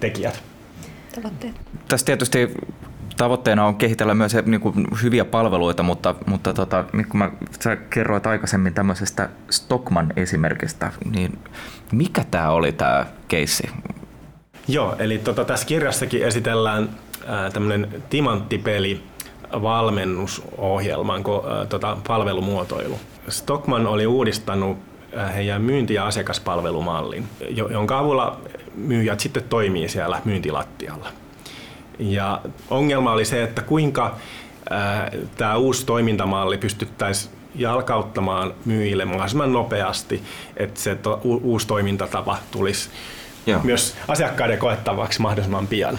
tekijät. 0.00 0.42
Tavoitteet. 1.14 1.54
Tässä 1.88 2.06
tietysti 2.06 2.54
tavoitteena 3.16 3.66
on 3.66 3.74
kehitellä 3.74 4.14
myös 4.14 4.36
niin 4.46 4.60
kuin, 4.60 4.86
hyviä 5.02 5.24
palveluita, 5.24 5.82
mutta, 5.82 6.14
mutta 6.26 6.54
tota, 6.54 6.84
nyt 6.92 7.06
kun 7.06 7.18
mä, 7.18 7.30
sä 7.60 7.76
kerroit 7.76 8.26
aikaisemmin 8.26 8.74
tämmöisestä 8.74 9.28
Stockman 9.50 10.12
esimerkistä, 10.16 10.92
niin 11.10 11.38
mikä 11.92 12.24
tämä 12.30 12.50
oli 12.50 12.72
tämä 12.72 13.06
keissi? 13.28 13.70
Joo, 14.68 14.96
eli 14.98 15.18
tota, 15.18 15.44
tässä 15.44 15.66
kirjassakin 15.66 16.24
esitellään 16.24 16.88
tämmöinen 17.52 18.02
timanttipeli 18.10 19.02
valmennusohjelman 19.52 21.24
ää, 21.48 21.66
tota, 21.66 21.96
palvelumuotoilu. 22.06 22.98
Stockman 23.28 23.86
oli 23.86 24.06
uudistanut 24.06 24.78
heidän 25.34 25.62
myynti- 25.62 25.94
ja 25.94 26.06
asiakaspalvelumallin, 26.06 27.28
jo- 27.48 27.68
jonka 27.68 27.98
avulla 27.98 28.40
myyjät 28.74 29.20
sitten 29.20 29.44
toimii 29.48 29.88
siellä 29.88 30.20
myyntilattialla. 30.24 31.08
Ja 31.98 32.40
ongelma 32.70 33.12
oli 33.12 33.24
se, 33.24 33.42
että 33.42 33.62
kuinka 33.62 34.16
tämä 35.36 35.56
uusi 35.56 35.86
toimintamalli 35.86 36.58
pystyttäisiin 36.58 37.34
jalkauttamaan 37.54 38.54
myyjille 38.64 39.04
mahdollisimman 39.04 39.52
nopeasti, 39.52 40.22
että 40.56 40.80
se 40.80 40.94
to, 40.94 41.20
u, 41.24 41.40
uusi 41.42 41.66
toimintatapa 41.66 42.38
tulisi 42.50 42.90
Joo. 43.46 43.60
myös 43.64 43.96
asiakkaiden 44.08 44.58
koettavaksi 44.58 45.22
mahdollisimman 45.22 45.66
pian. 45.66 45.98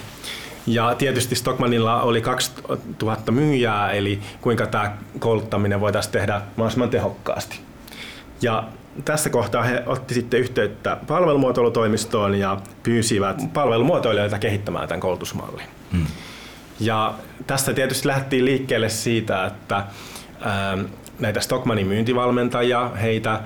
Ja 0.67 0.95
tietysti 0.95 1.35
Stockmanilla 1.35 2.01
oli 2.01 2.21
2000 2.21 3.31
myyjää, 3.31 3.91
eli 3.91 4.19
kuinka 4.41 4.67
tämä 4.67 4.97
kouluttaminen 5.19 5.81
voitaisiin 5.81 6.13
tehdä 6.13 6.41
mahdollisimman 6.55 6.89
tehokkaasti. 6.89 7.59
Ja 8.41 8.63
tässä 9.05 9.29
kohtaa 9.29 9.63
he 9.63 9.83
otti 9.85 10.13
sitten 10.13 10.39
yhteyttä 10.39 10.97
palvelumuotoilutoimistoon 11.07 12.35
ja 12.35 12.57
pyysivät 12.83 13.53
palvelumuotoilijoita 13.53 14.39
kehittämään 14.39 14.87
tämän 14.87 14.99
koulutusmallin. 15.01 15.65
Ja 16.79 17.13
tässä 17.47 17.73
tietysti 17.73 18.07
lähdettiin 18.07 18.45
liikkeelle 18.45 18.89
siitä, 18.89 19.45
että 19.45 19.83
ää, 20.41 20.77
näitä 21.19 21.39
Stockmanin 21.39 21.87
myyntivalmentajia, 21.87 22.89
heitä 23.01 23.31
ää, 23.31 23.41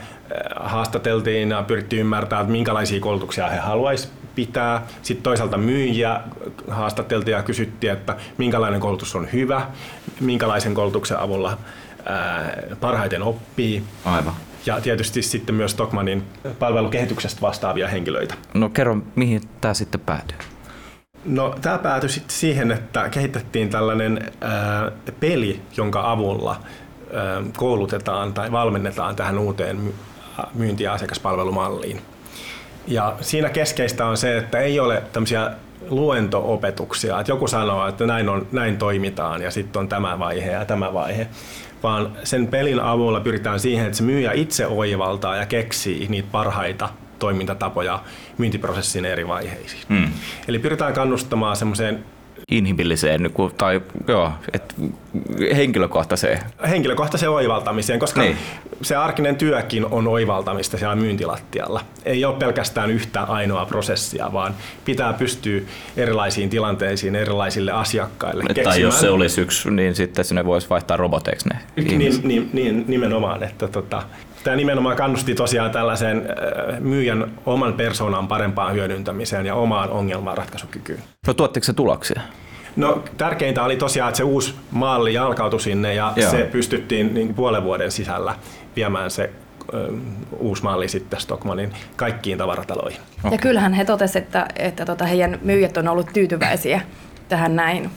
haastateltiin 0.60 1.50
ja 1.50 1.63
pyrittiin 1.63 2.00
ymmärtämään, 2.00 2.43
että 2.43 2.51
minkälaisia 2.51 3.00
koulutuksia 3.00 3.50
he 3.50 3.58
haluaisivat 3.58 4.13
pitää. 4.36 4.88
Sitten 5.01 5.24
toisaalta 5.24 5.58
myyjiä 5.58 6.22
haastateltiin 6.67 7.36
ja 7.36 7.43
kysyttiin, 7.43 7.93
että 7.93 8.15
minkälainen 8.38 8.79
koulutus 8.79 9.15
on 9.15 9.27
hyvä, 9.34 9.67
minkälaisen 10.19 10.74
koulutuksen 10.74 11.19
avulla 11.19 11.58
ää, 12.05 12.58
parhaiten 12.79 13.24
oppii. 13.24 13.84
Aivan. 14.05 14.34
Ja 14.65 14.81
tietysti 14.81 15.22
sitten 15.22 15.55
myös 15.55 15.72
Stockmanin 15.72 16.24
palvelukehityksestä 16.60 17.41
vastaavia 17.41 17.88
henkilöitä. 17.88 18.36
No 18.53 18.69
kerro, 18.69 18.98
mihin 19.15 19.41
tämä 19.62 19.74
sitten 19.74 20.01
päätyy? 20.01 20.38
No, 21.26 21.56
tämä 21.62 21.78
päätyi 21.78 22.10
sitten 22.10 22.36
siihen, 22.38 22.72
että 22.72 23.10
kehitettiin 23.10 23.70
tällainen 23.70 24.32
ää, 24.42 24.92
peli, 25.20 25.62
jonka 25.78 26.12
avulla 26.12 26.56
ää, 27.14 27.42
koulutetaan 27.58 28.34
tai 28.34 28.52
valmennetaan 28.52 29.16
tähän 29.16 29.38
uuteen 29.38 29.78
my- 29.78 29.94
myynti- 30.54 30.84
ja 30.84 30.94
asiakaspalvelumalliin. 30.94 32.02
Ja 32.88 33.16
siinä 33.22 33.50
keskeistä 33.50 34.06
on 34.06 34.18
se, 34.18 34.38
että 34.38 34.60
ei 34.60 34.80
ole 34.80 35.04
tämmöisiä 35.14 35.52
luento-opetuksia, 35.90 37.20
että 37.20 37.32
joku 37.32 37.48
sanoo, 37.48 37.88
että 37.88 38.06
näin, 38.06 38.30
on, 38.30 38.48
näin 38.52 38.78
toimitaan 38.78 39.42
ja 39.42 39.52
sitten 39.52 39.80
on 39.80 39.90
tämä 39.90 40.20
vaihe 40.20 40.52
ja 40.52 40.66
tämä 40.66 40.94
vaihe, 40.94 41.28
vaan 41.84 42.12
sen 42.24 42.48
pelin 42.48 42.80
avulla 42.80 43.20
pyritään 43.20 43.60
siihen, 43.60 43.86
että 43.86 43.98
se 43.98 44.04
myyjä 44.04 44.32
itse 44.32 44.68
oivaltaa 44.68 45.36
ja 45.36 45.46
keksii 45.46 46.08
niitä 46.08 46.28
parhaita 46.32 46.90
toimintatapoja 47.20 48.00
myyntiprosessin 48.38 49.06
eri 49.06 49.28
vaiheisiin. 49.28 49.82
Hmm. 49.90 50.12
Eli 50.48 50.60
pyritään 50.60 50.94
kannustamaan 50.94 51.56
semmoiseen 51.56 52.04
Inhimilliseen, 52.52 53.24
niin 53.24 53.52
tai 53.58 53.82
joo, 54.08 54.32
et, 54.54 54.76
henkilökohtaiseen. 55.56 56.40
henkilökohtaiseen 56.70 57.30
oivaltamiseen, 57.32 58.00
koska 58.00 58.22
Niin. 58.22 58.38
se 58.82 58.96
arkinen 58.96 59.36
työkin 59.36 59.86
on 59.86 60.08
oivaltamista 60.08 60.78
siellä 60.78 60.96
myyntilattialla. 60.96 61.82
Ei 62.06 62.26
ole 62.26 62.36
pelkästään 62.36 62.92
yhtä 62.92 63.22
ainoa 63.22 63.66
prosessia, 63.66 64.34
vaan 64.34 64.56
pitää 64.86 65.14
pystyä 65.14 65.62
erilaisiin 65.98 66.50
tilanteisiin, 66.50 67.16
erilaisille 67.16 67.72
asiakkaille 67.72 68.44
Tai 68.64 68.82
jos 68.82 69.00
se 69.00 69.10
olisi 69.10 69.42
yksi, 69.42 69.72
niin 69.72 69.96
sitten 69.96 70.26
sinne 70.26 70.46
voisi 70.46 70.70
vaihtaa 70.70 70.98
roboteiksi 70.98 71.50
ne 71.50 71.60
niin, 71.76 72.22
niin, 72.24 72.50
niin, 72.54 72.86
nimenomaan, 72.88 73.44
että 73.44 73.68
tota, 73.68 74.04
tämä 74.43 74.55
nimenomaan 74.55 74.96
kannusti 74.96 75.36
tosiaan 75.36 75.72
tällaiseen 75.72 76.17
äh, 76.17 76.79
myyjän 76.79 77.31
oman 77.46 77.74
persoonan 77.74 78.27
parempaan 78.27 78.74
hyödyntämiseen 78.74 79.46
ja 79.46 79.55
omaan 79.55 79.89
ongelmanratkaisukykyyn. 79.89 81.00
No 81.27 81.34
tuotteko 81.34 81.63
se 81.63 81.74
tuloksia? 81.74 82.22
No 82.75 83.03
tärkeintä 83.17 83.63
oli 83.63 83.75
tosiaan, 83.75 84.10
että 84.10 84.17
se 84.17 84.24
uusi 84.24 84.55
malli 84.72 85.13
jalkautui 85.13 85.62
sinne 85.62 85.93
ja 85.93 86.13
Joo. 86.15 86.31
Se 86.31 86.50
pystyttiin 86.51 87.13
niin 87.13 87.27
kuin 87.27 87.36
puolen 87.36 87.63
vuoden 87.63 87.91
sisällä 87.91 88.36
viemään 88.75 89.12
se 89.12 89.29
ö, 89.74 89.88
uusi 90.38 90.63
malli 90.63 90.88
sitten 90.88 91.19
Stockmanin 91.19 91.74
kaikkiin 91.96 92.38
tavarataloihin. 92.38 93.00
Ja 93.31 93.38
kyllähän 93.38 93.74
he 93.74 93.86
totesivat, 93.86 94.25
että, 94.25 94.48
että 94.55 94.86
tota, 94.86 95.05
heidän 95.05 95.39
myyjät 95.41 95.77
on 95.77 95.88
ollut 95.88 96.10
tyytyväisiä 96.13 96.81
tähän 97.29 97.55
näin. 97.55 97.89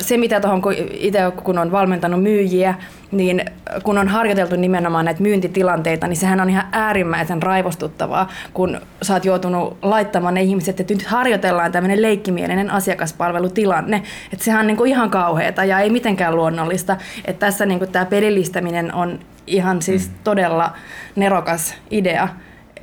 Se, 0.00 0.16
mitä 0.16 0.40
tuohon, 0.40 0.62
kun 0.62 0.74
itse 0.90 1.18
kun 1.44 1.58
on 1.58 1.72
valmentanut 1.72 2.22
myyjiä, 2.22 2.74
niin 3.10 3.44
kun 3.82 3.98
on 3.98 4.08
harjoiteltu 4.08 4.56
nimenomaan 4.56 5.04
näitä 5.04 5.22
myyntitilanteita, 5.22 6.06
niin 6.06 6.16
sehän 6.16 6.40
on 6.40 6.50
ihan 6.50 6.64
äärimmäisen 6.72 7.42
raivostuttavaa, 7.42 8.28
kun 8.54 8.80
sä 9.02 9.14
oot 9.14 9.24
joutunut 9.24 9.78
laittamaan 9.82 10.34
ne 10.34 10.42
ihmiset, 10.42 10.80
että 10.80 10.94
nyt 10.94 11.06
harjoitellaan 11.06 11.72
tämmöinen 11.72 12.02
leikkimielinen 12.02 12.70
asiakaspalvelutilanne. 12.70 14.02
Että 14.32 14.44
sehän 14.44 14.60
on 14.60 14.66
niin 14.66 14.76
kuin 14.76 14.90
ihan 14.90 15.10
kauheata 15.10 15.64
ja 15.64 15.80
ei 15.80 15.90
mitenkään 15.90 16.36
luonnollista. 16.36 16.96
Että 17.24 17.46
tässä 17.46 17.66
niin 17.66 17.78
kuin 17.78 17.92
tämä 17.92 18.04
pelillistäminen 18.04 18.94
on 18.94 19.18
ihan 19.46 19.82
siis 19.82 20.10
todella 20.24 20.72
nerokas 21.16 21.74
idea 21.90 22.28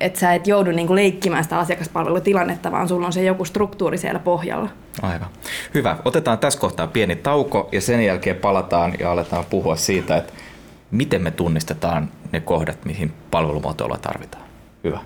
että 0.04 0.20
sä 0.20 0.34
et 0.34 0.48
joudu 0.48 0.72
niinku 0.72 0.96
leikkimään 0.96 1.44
sitä 1.44 1.60
asiakaspalvelutilannetta, 1.60 2.72
vaan 2.72 2.88
sulla 2.88 3.08
on 3.08 3.14
se 3.14 3.24
joku 3.24 3.46
struktuuri 3.46 3.98
siellä 3.98 4.20
pohjalla. 4.20 4.70
Aivan. 5.02 5.30
Hyvä. 5.74 5.98
Otetaan 6.06 6.40
tässä 6.40 6.60
kohtaa 6.60 6.88
pieni 6.88 7.16
tauko 7.16 7.70
ja 7.72 7.82
sen 7.82 8.06
jälkeen 8.06 8.36
palataan 8.36 8.94
ja 9.00 9.12
aletaan 9.12 9.46
puhua 9.50 9.76
siitä, 9.76 10.18
että 10.18 10.34
miten 10.92 11.22
me 11.22 11.32
tunnistetaan 11.32 12.10
ne 12.32 12.40
kohdat, 12.40 12.86
mihin 12.86 13.14
palvelumuotoilua 13.32 13.98
tarvitaan. 13.98 14.44
Hyvä. 14.84 15.00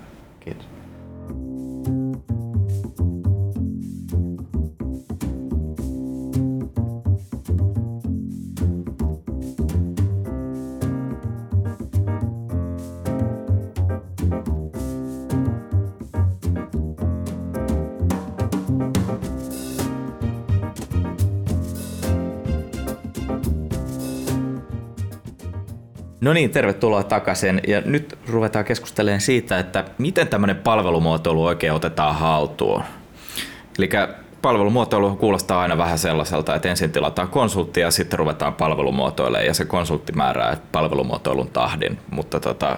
No 26.28 26.34
niin, 26.34 26.50
tervetuloa 26.50 27.04
takaisin. 27.04 27.62
Ja 27.68 27.82
nyt 27.86 28.18
ruvetaan 28.30 28.66
keskustelemaan 28.66 29.22
siitä, 29.22 29.60
että 29.60 29.86
miten 29.98 30.28
tämmöinen 30.28 30.56
palvelumuotoilu 30.56 31.46
oikein 31.46 31.74
otetaan 31.74 32.16
haltuun. 32.16 32.84
Eli 33.80 33.90
palvelumuotoilu 34.42 35.16
kuulostaa 35.16 35.62
aina 35.62 35.78
vähän 35.78 35.98
sellaiselta, 35.98 36.56
että 36.56 36.70
ensin 36.70 36.92
tilataan 36.92 37.28
konsulttia 37.28 37.88
ja 37.88 37.92
sitten 37.92 38.20
ruvetaan 38.20 38.54
palvelumuotoilemaan 38.54 39.46
ja 39.46 39.54
se 39.54 39.66
konsultti 39.66 40.14
määrää 40.14 40.58
palvelumuotoilun 40.72 41.50
tahdin, 41.50 42.00
mutta 42.12 42.40
tota, 42.40 42.78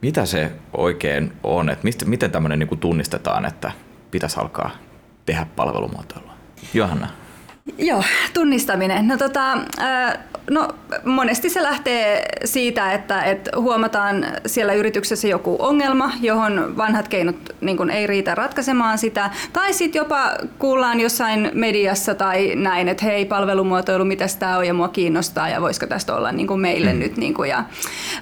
mitä 0.00 0.26
se 0.26 0.52
oikein 0.76 1.32
on, 1.42 1.70
että 1.70 1.84
mistä, 1.84 2.04
miten 2.04 2.30
tämmöinen 2.30 2.58
niin 2.58 2.78
tunnistetaan, 2.78 3.44
että 3.44 3.72
pitäisi 4.10 4.40
alkaa 4.40 4.70
tehdä 5.26 5.46
palvelumuotoilua? 5.56 6.32
Johanna. 6.74 7.21
Joo, 7.78 8.02
tunnistaminen. 8.34 9.08
No, 9.08 9.16
tota, 9.16 9.58
no, 10.50 10.68
monesti 11.04 11.50
se 11.50 11.62
lähtee 11.62 12.28
siitä, 12.44 12.92
että, 12.92 13.22
että 13.22 13.50
huomataan 13.56 14.26
siellä 14.46 14.72
yrityksessä 14.72 15.28
joku 15.28 15.56
ongelma, 15.58 16.12
johon 16.20 16.76
vanhat 16.76 17.08
keinot 17.08 17.36
niin 17.60 17.76
kuin 17.76 17.90
ei 17.90 18.06
riitä 18.06 18.34
ratkaisemaan 18.34 18.98
sitä. 18.98 19.30
Tai 19.52 19.72
sitten 19.72 20.00
jopa 20.00 20.30
kuullaan 20.58 21.00
jossain 21.00 21.50
mediassa 21.54 22.14
tai 22.14 22.52
näin, 22.54 22.88
että 22.88 23.04
hei 23.04 23.24
palvelumuotoilu, 23.24 24.04
mitä 24.04 24.26
tämä 24.38 24.58
on 24.58 24.66
ja 24.66 24.74
mua 24.74 24.88
kiinnostaa 24.88 25.48
ja 25.48 25.60
voisiko 25.60 25.86
tästä 25.86 26.14
olla 26.14 26.32
niin 26.32 26.46
kuin 26.46 26.60
meille 26.60 26.92
mm. 26.92 26.98
nyt. 26.98 27.16
Niin 27.16 27.34
kuin, 27.34 27.50
ja 27.50 27.64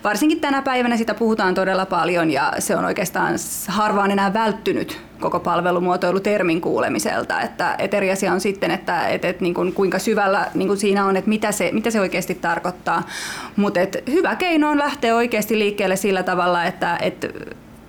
varsinkin 0.05 0.41
tänä 0.41 0.63
päivänä 0.63 0.97
sitä 0.97 1.15
puhutaan 1.15 1.55
todella 1.55 1.87
paljon 1.87 2.31
ja 2.31 2.53
se 2.59 2.77
on 2.77 2.85
oikeastaan 2.85 3.35
harvaan 3.69 4.11
enää 4.11 4.33
välttynyt 4.33 5.10
koko 5.21 5.41
palvelumuotoilutermin 5.41 6.61
kuulemiselta. 6.61 7.41
Että, 7.41 7.75
et 7.79 7.95
eri 7.95 8.11
asia 8.11 8.33
on 8.33 8.41
sitten, 8.41 8.71
että 8.71 9.09
et, 9.09 9.25
et, 9.25 9.41
niin 9.41 9.55
kuin, 9.55 9.73
kuinka 9.73 9.99
syvällä 9.99 10.47
niin 10.55 10.69
kuin 10.69 10.79
siinä 10.79 11.07
on, 11.07 11.17
että 11.17 11.29
mitä 11.29 11.53
se, 11.53 11.71
mitä 11.73 11.91
se 11.91 12.01
oikeasti 12.01 12.35
tarkoittaa. 12.35 13.03
Mutta 13.57 13.81
hyvä 14.11 14.37
keino 14.37 14.71
on 14.71 14.79
lähteä 14.79 15.17
oikeasti 15.17 15.59
liikkeelle 15.59 15.97
sillä 15.97 16.23
tavalla, 16.23 16.65
että 16.65 16.99
et, 17.03 17.27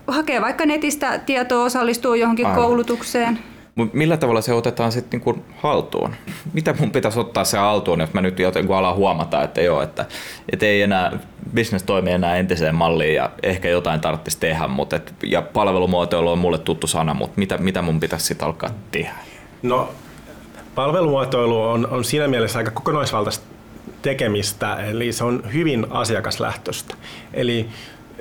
hakee 0.07 0.41
vaikka 0.41 0.65
netistä 0.65 1.19
tietoa, 1.19 1.63
osallistuu 1.63 2.13
johonkin 2.13 2.45
Aivan. 2.45 2.63
koulutukseen. 2.63 3.39
Mut 3.75 3.93
millä 3.93 4.17
tavalla 4.17 4.41
se 4.41 4.53
otetaan 4.53 4.91
sitten 4.91 5.17
niinku 5.19 5.43
haltuun? 5.57 6.15
Mitä 6.53 6.75
mun 6.79 6.91
pitäisi 6.91 7.19
ottaa 7.19 7.43
se 7.43 7.57
haltuun, 7.57 7.99
jos 7.99 8.13
mä 8.13 8.21
nyt 8.21 8.39
jotenkin 8.39 8.75
alan 8.75 8.95
huomata, 8.95 9.43
että 9.43 9.61
joo, 9.61 9.81
että, 9.81 10.05
että 10.51 10.65
ei 10.65 10.81
enää, 10.81 11.19
business 11.55 11.85
toimii 11.85 12.13
enää 12.13 12.37
entiseen 12.37 12.75
malliin 12.75 13.15
ja 13.15 13.29
ehkä 13.43 13.69
jotain 13.69 13.99
tarvitsisi 13.99 14.39
tehdä, 14.39 14.67
mutta 14.67 14.95
et, 14.95 15.13
ja 15.23 15.41
palvelumuotoilu 15.41 16.31
on 16.31 16.37
mulle 16.37 16.57
tuttu 16.57 16.87
sana, 16.87 17.13
mutta 17.13 17.39
mitä, 17.39 17.57
mitä 17.57 17.81
mun 17.81 17.99
pitäisi 17.99 18.25
sitten 18.25 18.47
alkaa 18.47 18.69
tehdä? 18.91 19.15
No 19.63 19.89
palvelumuotoilu 20.75 21.63
on, 21.63 21.87
on 21.91 22.03
siinä 22.03 22.27
mielessä 22.27 22.59
aika 22.59 22.71
kokonaisvaltaista 22.71 23.45
tekemistä, 24.01 24.75
eli 24.75 25.13
se 25.13 25.23
on 25.23 25.43
hyvin 25.53 25.87
asiakaslähtöistä. 25.89 26.95
Eli 27.33 27.69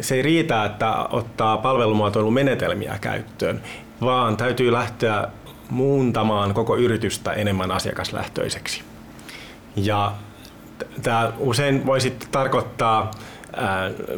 se 0.00 0.14
ei 0.14 0.22
riitä, 0.22 0.64
että 0.64 0.94
ottaa 1.10 1.58
palvelumuotoilumenetelmiä 1.58 2.98
käyttöön, 3.00 3.62
vaan 4.00 4.36
täytyy 4.36 4.72
lähteä 4.72 5.28
muuntamaan 5.70 6.54
koko 6.54 6.76
yritystä 6.76 7.32
enemmän 7.32 7.70
asiakaslähtöiseksi. 7.70 8.82
Ja 9.76 10.12
tämä 11.02 11.32
usein 11.38 11.86
voisi 11.86 12.16
tarkoittaa 12.32 13.10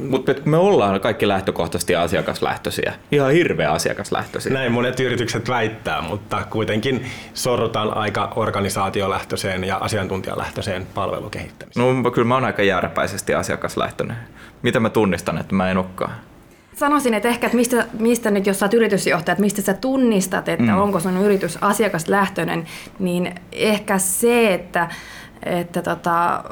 mutta 0.08 0.34
me 0.44 0.56
ollaan 0.56 1.00
kaikki 1.00 1.28
lähtökohtaisesti 1.28 1.96
asiakaslähtöisiä. 1.96 2.94
Ihan 3.12 3.32
hirveä 3.32 3.70
asiakaslähtöisiä. 3.70 4.52
Näin 4.52 4.72
monet 4.72 5.00
yritykset 5.00 5.48
väittää, 5.48 6.00
mutta 6.00 6.42
kuitenkin 6.50 7.06
sorrutaan 7.34 7.96
aika 7.96 8.32
organisaatiolähtöiseen 8.36 9.64
ja 9.64 9.76
asiantuntijalähtöiseen 9.76 10.86
palvelukehittämiseen. 10.94 12.02
No 12.02 12.10
kyllä 12.10 12.28
mä 12.28 12.34
oon 12.34 12.44
aika 12.44 12.62
jääräpäisesti 12.62 13.34
asiakaslähtöinen. 13.34 14.16
Mitä 14.62 14.80
mä 14.80 14.90
tunnistan, 14.90 15.38
että 15.38 15.54
mä 15.54 15.70
en 15.70 15.78
olekaan? 15.78 16.12
Sanoisin, 16.76 17.14
että 17.14 17.28
ehkä, 17.28 17.46
että 17.46 17.56
mistä, 17.56 17.86
mistä 17.98 18.30
nyt, 18.30 18.46
jos 18.46 18.62
olet 18.62 18.74
yritysjohtaja, 18.74 19.32
että 19.32 19.42
mistä 19.42 19.62
sä 19.62 19.74
tunnistat, 19.74 20.48
että 20.48 20.72
mm. 20.72 20.78
onko 20.78 21.00
sun 21.00 21.16
yritys 21.16 21.58
asiakaslähtöinen, 21.60 22.66
niin 22.98 23.34
ehkä 23.52 23.98
se, 23.98 24.54
että, 24.54 24.88
että 25.42 25.82
tota, 25.82 26.44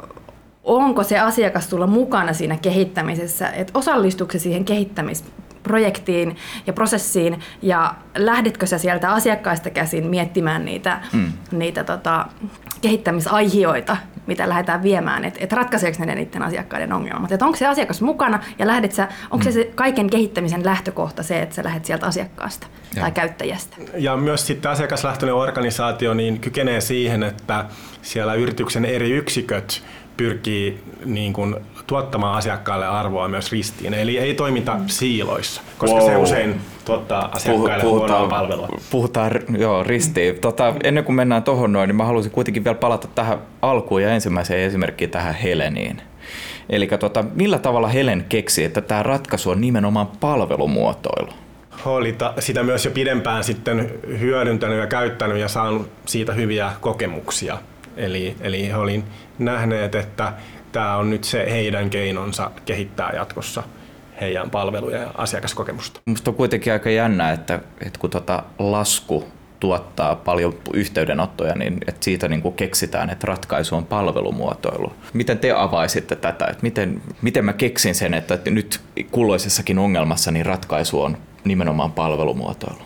onko 0.63 1.03
se 1.03 1.19
asiakas 1.19 1.67
tulla 1.67 1.87
mukana 1.87 2.33
siinä 2.33 2.57
kehittämisessä, 2.61 3.49
että 3.49 3.79
osallistuuko 3.79 4.31
se 4.31 4.39
siihen 4.39 4.65
kehittämisprojektiin 4.65 6.35
ja 6.67 6.73
prosessiin 6.73 7.39
ja 7.61 7.93
lähdetkö 8.15 8.65
sä 8.65 8.77
sieltä 8.77 9.11
asiakkaista 9.11 9.69
käsin 9.69 10.07
miettimään 10.07 10.65
niitä, 10.65 11.01
mm. 11.13 11.31
niitä 11.51 11.83
tota, 11.83 12.25
kehittämisaihioita, 12.81 13.97
mitä 14.27 14.49
lähdetään 14.49 14.83
viemään, 14.83 15.25
että 15.25 15.39
et 15.43 15.53
ratkaiseeko 15.53 16.05
ne 16.05 16.15
niiden 16.15 16.43
asiakkaiden 16.43 16.93
ongelmat. 16.93 17.31
Että 17.31 17.45
onko 17.45 17.57
se 17.57 17.67
asiakas 17.67 18.01
mukana 18.01 18.39
ja 18.59 18.67
lähdet 18.67 18.91
sä, 18.91 19.07
onko 19.23 19.37
mm. 19.37 19.43
se, 19.43 19.51
se 19.51 19.71
kaiken 19.75 20.09
kehittämisen 20.09 20.65
lähtökohta 20.65 21.23
se, 21.23 21.41
että 21.41 21.55
sä 21.55 21.63
lähdet 21.63 21.85
sieltä 21.85 22.05
asiakkaasta 22.05 22.67
ja. 22.95 23.01
tai 23.01 23.11
käyttäjästä. 23.11 23.77
Ja 23.97 24.17
myös 24.17 24.47
sitten 24.47 24.71
asiakaslähtöinen 24.71 25.35
organisaatio 25.35 26.13
niin 26.13 26.39
kykenee 26.39 26.81
siihen, 26.81 27.23
että 27.23 27.65
siellä 28.01 28.33
yrityksen 28.33 28.85
eri 28.85 29.11
yksiköt 29.11 29.83
pyrkii 30.17 30.79
niin 31.05 31.33
kuin, 31.33 31.55
tuottamaan 31.87 32.37
asiakkaalle 32.37 32.87
arvoa 32.87 33.27
myös 33.27 33.51
ristiin. 33.51 33.93
Eli 33.93 34.17
ei 34.17 34.33
toimita 34.33 34.73
mm. 34.73 34.83
siiloissa, 34.87 35.61
koska 35.77 35.97
wow. 35.97 36.09
se 36.09 36.17
usein 36.17 36.61
tuottaa 36.85 37.29
asiakkaille 37.35 37.83
puhutaan, 37.83 38.09
huonoa 38.09 38.29
palvelua. 38.29 38.67
Puhutaan 38.91 39.31
joo, 39.57 39.83
ristiin. 39.83 40.39
Tota, 40.39 40.73
ennen 40.83 41.03
kuin 41.03 41.15
mennään 41.15 41.43
tuohon 41.43 41.73
noin, 41.73 41.87
niin 41.87 41.95
mä 41.95 42.05
haluaisin 42.05 42.31
kuitenkin 42.31 42.63
vielä 42.63 42.77
palata 42.77 43.07
tähän 43.15 43.39
alkuun 43.61 44.03
ja 44.03 44.13
ensimmäiseen 44.13 44.61
esimerkkiin 44.61 45.09
tähän 45.09 45.35
Heleniin. 45.35 46.01
Eli 46.69 46.87
tota, 46.87 47.23
millä 47.35 47.59
tavalla 47.59 47.87
Helen 47.87 48.25
keksi, 48.29 48.63
että 48.63 48.81
tämä 48.81 49.03
ratkaisu 49.03 49.49
on 49.49 49.61
nimenomaan 49.61 50.07
palvelumuotoilu? 50.07 51.33
Oli 51.85 52.15
sitä 52.39 52.63
myös 52.63 52.85
jo 52.85 52.91
pidempään 52.91 53.43
sitten 53.43 53.91
hyödyntänyt 54.19 54.79
ja 54.79 54.87
käyttänyt 54.87 55.37
ja 55.37 55.47
saanut 55.47 55.89
siitä 56.05 56.33
hyviä 56.33 56.71
kokemuksia. 56.81 57.57
Eli, 57.97 58.35
eli 58.41 58.67
he 58.67 58.75
olin 58.75 59.03
nähneet, 59.39 59.95
että 59.95 60.33
tämä 60.71 60.97
on 60.97 61.09
nyt 61.09 61.23
se 61.23 61.51
heidän 61.51 61.89
keinonsa 61.89 62.51
kehittää 62.65 63.11
jatkossa 63.15 63.63
heidän 64.21 64.49
palveluja 64.49 65.01
ja 65.01 65.11
asiakaskokemusta. 65.17 66.01
Minusta 66.05 66.31
on 66.31 66.35
kuitenkin 66.35 66.73
aika 66.73 66.89
jännä, 66.89 67.31
että, 67.31 67.59
että 67.85 67.99
kun 67.99 68.09
tota 68.09 68.43
lasku 68.59 69.27
tuottaa 69.59 70.15
paljon 70.15 70.53
yhteydenottoja, 70.73 71.55
niin 71.55 71.77
että 71.87 72.03
siitä 72.03 72.27
niin 72.27 72.41
kuin 72.41 72.55
keksitään, 72.55 73.09
että 73.09 73.27
ratkaisu 73.27 73.75
on 73.75 73.85
palvelumuotoilu. 73.85 74.93
Miten 75.13 75.39
te 75.39 75.51
avaisitte 75.51 76.15
tätä? 76.15 76.45
Että 76.45 76.61
miten, 76.61 77.01
miten 77.21 77.45
mä 77.45 77.53
keksin 77.53 77.95
sen, 77.95 78.13
että 78.13 78.39
nyt 78.45 78.81
kulloisessakin 79.11 79.79
ongelmassa 79.79 80.31
niin 80.31 80.45
ratkaisu 80.45 81.01
on 81.01 81.17
nimenomaan 81.43 81.91
palvelumuotoilu? 81.91 82.81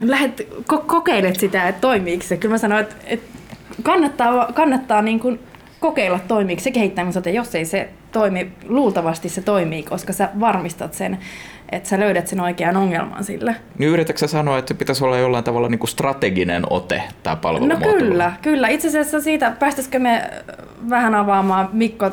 Lähet 0.00 0.48
ko- 0.72 0.84
kokeilet 0.86 1.40
sitä, 1.40 1.68
että 1.68 1.80
toimiiko 1.80 2.24
se. 2.24 2.36
Kyllä 2.36 2.54
mä 2.54 2.58
sanoin, 2.58 2.82
että, 2.82 2.96
että 3.06 3.33
kannattaa, 3.82 4.52
kannattaa 4.52 5.02
niin 5.02 5.20
kuin 5.20 5.40
kokeilla 5.80 6.20
toimiiko 6.28 6.62
se 6.62 6.70
kehittämisote. 6.70 7.30
Jos 7.30 7.54
ei 7.54 7.64
se 7.64 7.88
toimi, 8.12 8.52
luultavasti 8.68 9.28
se 9.28 9.42
toimii, 9.42 9.82
koska 9.82 10.12
sä 10.12 10.28
varmistat 10.40 10.94
sen, 10.94 11.18
että 11.72 11.88
sä 11.88 12.00
löydät 12.00 12.26
sen 12.26 12.40
oikean 12.40 12.76
ongelman 12.76 13.24
sille. 13.24 13.56
Niin 13.78 13.90
yritätkö 13.90 14.18
sä 14.18 14.26
sanoa, 14.26 14.58
että 14.58 14.68
se 14.68 14.74
pitäisi 14.74 15.04
olla 15.04 15.18
jollain 15.18 15.44
tavalla 15.44 15.68
niin 15.68 15.78
kuin 15.78 15.90
strateginen 15.90 16.62
ote, 16.70 17.02
tämä 17.22 17.36
palvelumuotoilu? 17.36 17.94
No 17.94 18.06
kyllä, 18.06 18.32
kyllä. 18.42 18.68
Itse 18.68 18.88
asiassa 18.88 19.20
siitä 19.20 19.50
päästäisikö 19.50 19.98
me 19.98 20.30
vähän 20.90 21.14
avaamaan 21.14 21.68
Mikko, 21.72 22.06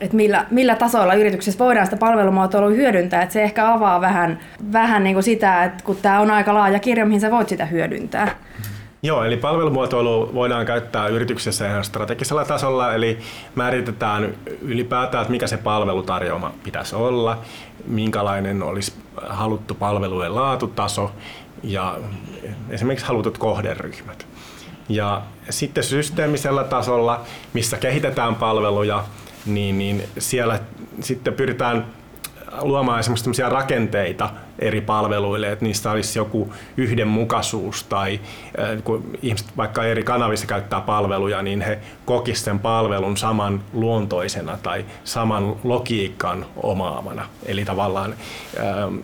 että 0.00 0.16
millä, 0.16 0.46
millä 0.50 0.76
tasoilla 0.76 1.14
yrityksessä 1.14 1.58
voidaan 1.58 1.86
sitä 1.86 1.96
palvelumuotoilua 1.96 2.70
hyödyntää. 2.70 3.22
Että 3.22 3.32
se 3.32 3.42
ehkä 3.42 3.72
avaa 3.72 4.00
vähän, 4.00 4.38
vähän 4.72 5.04
niin 5.04 5.14
kuin 5.14 5.24
sitä, 5.24 5.64
että 5.64 5.84
kun 5.84 5.96
tämä 6.02 6.20
on 6.20 6.30
aika 6.30 6.54
laaja 6.54 6.78
kirja, 6.78 7.06
mihin 7.06 7.20
sä 7.20 7.30
voit 7.30 7.48
sitä 7.48 7.66
hyödyntää. 7.66 8.28
Joo, 9.02 9.24
eli 9.24 9.36
palvelumuotoilu 9.36 10.30
voidaan 10.34 10.66
käyttää 10.66 11.06
yrityksessä 11.06 11.68
ihan 11.68 11.84
strategisella 11.84 12.44
tasolla, 12.44 12.94
eli 12.94 13.18
määritetään 13.54 14.34
ylipäätään, 14.62 15.22
että 15.22 15.32
mikä 15.32 15.46
se 15.46 15.56
palvelutarjoama 15.56 16.52
pitäisi 16.62 16.96
olla, 16.96 17.38
minkälainen 17.86 18.62
olisi 18.62 18.92
haluttu 19.28 19.74
palvelujen 19.74 20.34
laatutaso 20.34 21.12
ja 21.62 21.98
esimerkiksi 22.70 23.06
halutut 23.06 23.38
kohderyhmät. 23.38 24.26
Ja 24.88 25.22
sitten 25.50 25.84
systeemisellä 25.84 26.64
tasolla, 26.64 27.20
missä 27.52 27.76
kehitetään 27.76 28.34
palveluja, 28.34 29.04
niin, 29.46 29.78
niin 29.78 30.02
siellä 30.18 30.60
sitten 31.00 31.34
pyritään 31.34 31.86
luomaan 32.60 33.00
esimerkiksi 33.00 33.42
rakenteita 33.48 34.30
eri 34.60 34.80
palveluille, 34.80 35.52
että 35.52 35.64
niissä 35.64 35.90
olisi 35.90 36.18
joku 36.18 36.52
yhdenmukaisuus 36.76 37.84
tai 37.84 38.20
äh, 38.58 38.82
kun 38.84 39.10
ihmiset 39.22 39.48
vaikka 39.56 39.84
eri 39.84 40.02
kanavissa 40.02 40.46
käyttää 40.46 40.80
palveluja, 40.80 41.42
niin 41.42 41.60
he 41.60 41.78
kokisivat 42.04 42.44
sen 42.44 42.58
palvelun 42.58 43.16
saman 43.16 43.62
luontoisena 43.72 44.58
tai 44.62 44.84
saman 45.04 45.56
logiikan 45.64 46.46
omaavana. 46.62 47.26
Eli 47.46 47.64
tavallaan 47.64 48.14
ähm, 48.58 48.96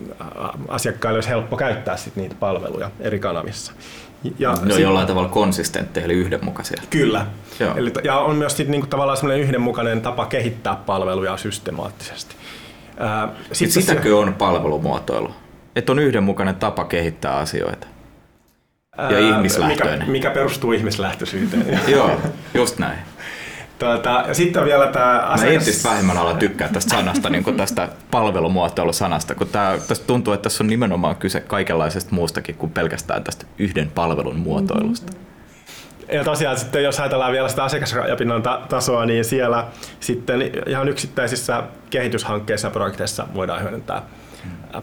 asiakkaille 0.67 1.17
olisi 1.17 1.29
helppo 1.29 1.57
käyttää 1.57 1.97
sit 1.97 2.15
niitä 2.15 2.35
palveluja 2.39 2.91
eri 2.99 3.19
kanavissa. 3.19 3.73
Ja 4.39 4.53
ne 4.61 4.73
on 4.73 4.81
jollain 4.81 5.07
tavalla 5.07 5.29
konsistentteja 5.29 6.05
eli 6.05 6.13
yhdenmukaisia. 6.13 6.81
Kyllä. 6.89 7.27
Eli, 7.75 7.91
ja 8.03 8.19
on 8.19 8.35
myös 8.35 8.57
sit 8.57 8.67
niinku 8.67 8.87
tavallaan 8.87 9.17
sellainen 9.17 9.43
yhdenmukainen 9.43 10.01
tapa 10.01 10.25
kehittää 10.25 10.75
palveluja 10.75 11.37
systemaattisesti. 11.37 12.35
Ää, 12.99 13.29
sit 13.51 13.71
sitäkö 13.71 14.17
on 14.17 14.33
palvelumuotoilu? 14.33 15.31
Että 15.77 15.91
on 15.91 15.99
yhdenmukainen 15.99 16.55
tapa 16.55 16.85
kehittää 16.85 17.35
asioita? 17.35 17.87
Ja 18.97 19.19
ihmislähtöinen. 19.19 19.99
Mikä, 19.99 20.11
mikä 20.11 20.29
perustuu 20.29 20.71
ihmislähtöisyyteen. 20.71 21.79
Joo, 21.87 22.21
just 22.53 22.79
näin. 22.79 22.99
Tuota, 23.79 24.23
ja 24.27 24.33
sitten 24.33 24.61
on 24.61 24.67
vielä 24.67 24.87
tämä 24.87 25.19
asiakas... 25.19 25.41
Mä 25.43 25.49
entistä 25.49 25.89
vähemmän 25.89 26.17
ala 26.17 26.33
tykkää 26.33 26.67
tästä 26.67 26.95
sanasta, 26.95 27.29
niin 27.29 27.43
kuin 27.43 27.57
tästä 27.57 27.89
palvelumuotoilusanasta, 28.11 29.35
kun 29.35 29.47
tää, 29.47 29.77
tästä 29.87 30.07
tuntuu, 30.07 30.33
että 30.33 30.43
tässä 30.43 30.63
on 30.63 30.67
nimenomaan 30.67 31.15
kyse 31.15 31.39
kaikenlaisesta 31.39 32.15
muustakin 32.15 32.55
kuin 32.55 32.71
pelkästään 32.71 33.23
tästä 33.23 33.45
yhden 33.57 33.91
palvelun 33.95 34.39
muotoilusta. 34.39 35.11
Mm-hmm. 35.11 36.15
Ja 36.15 36.23
tosiaan 36.23 36.57
sitten 36.57 36.83
jos 36.83 36.99
ajatellaan 36.99 37.31
vielä 37.31 37.49
sitä 37.49 37.63
asiakasrajapinnan 37.63 38.43
ta- 38.43 38.61
tasoa, 38.69 39.05
niin 39.05 39.25
siellä 39.25 39.67
sitten 39.99 40.51
ihan 40.67 40.89
yksittäisissä 40.89 41.63
kehityshankkeissa 41.89 42.67
ja 42.67 42.71
projekteissa 42.71 43.27
voidaan 43.33 43.61
hyödyntää 43.61 44.01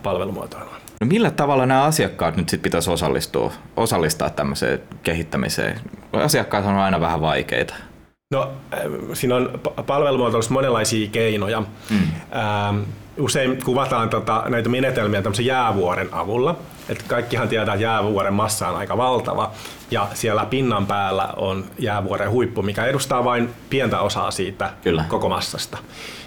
palvelumuotoilua. 0.02 0.83
No 1.04 1.08
millä 1.08 1.30
tavalla 1.30 1.66
nämä 1.66 1.82
asiakkaat 1.82 2.36
nyt 2.36 2.48
sitten 2.48 2.62
pitäisi 2.62 2.90
osallistua, 2.90 3.52
osallistaa 3.76 4.30
tämmöiseen 4.30 4.82
kehittämiseen? 5.02 5.80
Asiakkaat 6.12 6.64
on 6.64 6.74
aina 6.74 7.00
vähän 7.00 7.20
vaikeita. 7.20 7.74
No, 8.30 8.52
äh, 8.74 8.80
siinä 9.12 9.36
on 9.36 9.60
palvelumuotoilussa 9.86 10.52
monenlaisia 10.52 11.08
keinoja. 11.08 11.60
Mm. 11.90 11.96
Ähm, 11.96 12.82
usein 13.18 13.64
kuvataan 13.64 14.10
tota, 14.10 14.44
näitä 14.48 14.68
menetelmiä 14.68 15.22
tämmöisen 15.22 15.46
jäävuoren 15.46 16.08
avulla. 16.12 16.56
Et 16.88 17.02
kaikkihan 17.02 17.48
tietää, 17.48 17.74
että 17.74 17.84
jäävuoren 17.84 18.34
massa 18.34 18.68
on 18.68 18.76
aika 18.76 18.96
valtava 18.96 19.50
ja 19.90 20.08
siellä 20.14 20.46
pinnan 20.46 20.86
päällä 20.86 21.28
on 21.36 21.64
jäävuoren 21.78 22.30
huippu, 22.30 22.62
mikä 22.62 22.84
edustaa 22.84 23.24
vain 23.24 23.50
pientä 23.70 24.00
osaa 24.00 24.30
siitä 24.30 24.70
Kyllä. 24.82 25.04
koko 25.08 25.28
massasta. 25.28 25.78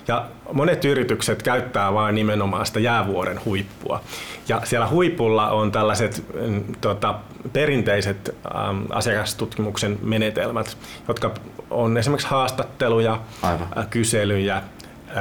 Ja 0.07 0.25
monet 0.53 0.85
yritykset 0.85 1.43
käyttää 1.43 1.93
vain 1.93 2.15
nimenomaan 2.15 2.65
sitä 2.65 2.79
jäävuoren 2.79 3.45
huippua. 3.45 4.01
Ja 4.47 4.61
siellä 4.63 4.87
huipulla 4.87 5.49
on 5.49 5.71
tällaiset 5.71 6.23
mm, 6.47 6.63
tota, 6.81 7.15
perinteiset 7.53 8.35
äm, 8.45 8.85
asiakastutkimuksen 8.89 9.99
menetelmät, 10.01 10.77
jotka 11.07 11.31
on 11.69 11.97
esimerkiksi 11.97 12.27
haastatteluja, 12.27 13.19
Aivan. 13.41 13.67
Ä, 13.77 13.85
kyselyjä, 13.89 14.61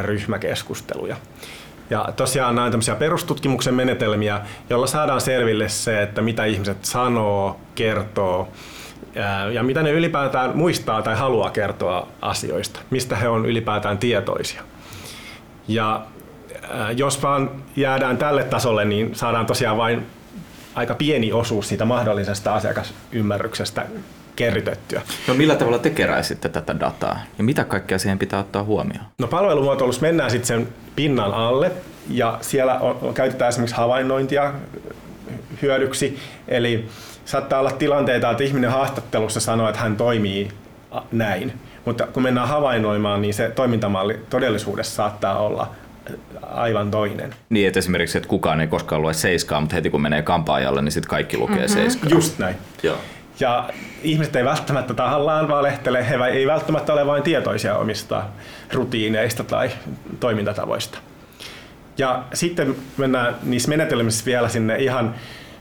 ryhmäkeskusteluja. 0.00 1.16
Ja 1.90 2.08
tosiaan 2.16 2.54
nämä 2.54 2.64
on 2.64 2.70
tämmöisiä 2.70 2.94
perustutkimuksen 2.94 3.74
menetelmiä, 3.74 4.40
joilla 4.70 4.86
saadaan 4.86 5.20
selville 5.20 5.68
se, 5.68 6.02
että 6.02 6.22
mitä 6.22 6.44
ihmiset 6.44 6.84
sanoo, 6.84 7.60
kertoo 7.74 8.48
ja 9.52 9.62
mitä 9.62 9.82
ne 9.82 9.90
ylipäätään 9.90 10.56
muistaa 10.56 11.02
tai 11.02 11.16
haluaa 11.16 11.50
kertoa 11.50 12.08
asioista, 12.22 12.80
mistä 12.90 13.16
he 13.16 13.28
on 13.28 13.46
ylipäätään 13.46 13.98
tietoisia. 13.98 14.62
Ja 15.68 16.00
jos 16.96 17.22
vaan 17.22 17.50
jäädään 17.76 18.18
tälle 18.18 18.44
tasolle, 18.44 18.84
niin 18.84 19.14
saadaan 19.14 19.46
tosiaan 19.46 19.76
vain 19.76 20.06
aika 20.76 20.94
pieni 20.94 21.32
osuus 21.32 21.68
siitä 21.68 21.84
mahdollisesta 21.84 22.54
asiakasymmärryksestä 22.54 23.86
kerrytettyä. 24.36 25.02
No 25.28 25.34
millä 25.34 25.54
tavalla 25.54 25.78
te 25.78 25.90
keräisitte 25.90 26.48
tätä 26.48 26.80
dataa 26.80 27.18
ja 27.38 27.44
mitä 27.44 27.64
kaikkea 27.64 27.98
siihen 27.98 28.18
pitää 28.18 28.40
ottaa 28.40 28.64
huomioon? 28.64 29.04
No 29.18 29.26
palvelumuotoilussa 29.26 30.02
mennään 30.02 30.30
sitten 30.30 30.46
sen 30.46 30.68
pinnan 30.96 31.34
alle 31.34 31.72
ja 32.10 32.38
siellä 32.40 32.78
on, 32.78 33.14
käytetään 33.14 33.48
esimerkiksi 33.48 33.76
havainnointia 33.76 34.52
hyödyksi. 35.62 36.18
Eli 36.48 36.88
saattaa 37.24 37.60
olla 37.60 37.70
tilanteita, 37.70 38.30
että 38.30 38.44
ihminen 38.44 38.70
haastattelussa 38.70 39.40
sanoo, 39.40 39.68
että 39.68 39.80
hän 39.80 39.96
toimii 39.96 40.48
näin. 41.12 41.52
Mutta 41.84 42.06
kun 42.06 42.22
mennään 42.22 42.48
havainnoimaan, 42.48 43.22
niin 43.22 43.34
se 43.34 43.50
toimintamalli 43.50 44.20
todellisuudessa 44.30 44.94
saattaa 44.94 45.38
olla 45.38 45.70
aivan 46.42 46.90
toinen. 46.90 47.34
Niin, 47.50 47.66
että 47.66 47.78
esimerkiksi, 47.78 48.18
että 48.18 48.28
kukaan 48.28 48.60
ei 48.60 48.66
koskaan 48.66 49.02
lue 49.02 49.14
seiskaa, 49.14 49.60
mutta 49.60 49.74
heti 49.74 49.90
kun 49.90 50.02
menee 50.02 50.22
kampaajalle, 50.22 50.82
niin 50.82 50.92
sitten 50.92 51.10
kaikki 51.10 51.36
lukee 51.36 51.56
mm-hmm. 51.56 51.74
seiskaa. 51.74 52.10
Just 52.10 52.38
näin. 52.38 52.56
Joo. 52.82 52.96
Ja 53.40 53.70
ihmiset 54.02 54.36
ei 54.36 54.44
välttämättä 54.44 54.94
tahallaan 54.94 55.48
valehtele, 55.48 56.08
he 56.08 56.16
ei 56.32 56.46
välttämättä 56.46 56.92
ole 56.92 57.06
vain 57.06 57.22
tietoisia 57.22 57.76
omista 57.76 58.22
rutiineista 58.72 59.44
tai 59.44 59.70
toimintatavoista. 60.20 60.98
Ja 61.98 62.24
sitten 62.34 62.76
mennään 62.96 63.34
niissä 63.42 63.68
menetelmissä 63.68 64.24
vielä 64.26 64.48
sinne 64.48 64.76
ihan 64.76 65.14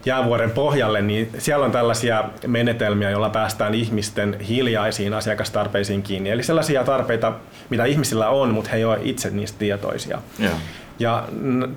jäävuoren 0.06 0.52
pohjalle, 0.52 1.02
niin 1.02 1.30
siellä 1.38 1.66
on 1.66 1.72
tällaisia 1.72 2.24
menetelmiä, 2.48 3.10
joilla 3.10 3.30
päästään 3.30 3.74
ihmisten 3.74 4.40
hiljaisiin 4.40 5.14
asiakastarpeisiin 5.14 6.04
kiinni. 6.04 6.30
Eli 6.30 6.44
sellaisia 6.44 6.84
tarpeita, 6.84 7.34
mitä 7.70 7.86
ihmisillä 7.86 8.30
on, 8.30 8.50
mutta 8.50 8.70
he 8.70 8.78
eivät 8.78 8.90
ole 8.90 9.00
itse 9.04 9.30
niistä 9.30 9.60
tietoisia. 9.60 10.22
Yeah. 10.42 10.54
Ja 11.00 11.28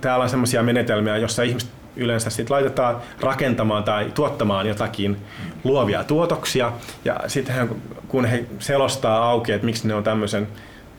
täällä 0.01 0.23
on 0.23 0.31
sellaisia 0.31 0.62
menetelmiä, 0.62 1.17
joissa 1.17 1.43
ihmiset 1.43 1.71
yleensä 1.97 2.31
sit 2.31 2.51
laitetaan 2.51 2.97
rakentamaan 3.21 3.85
tai 3.85 4.11
tuottamaan 4.14 4.67
jotakin 4.67 5.17
luovia 5.64 6.05
tuotoksia. 6.05 6.73
Ja 7.05 7.21
sitten 7.27 7.69
kun 8.09 8.25
he 8.25 8.45
selostaa 8.59 9.31
auki, 9.31 9.53
että 9.53 9.64
miksi 9.64 9.88
ne 9.88 9.95
on 9.95 10.05
tämmöisen 10.05 10.49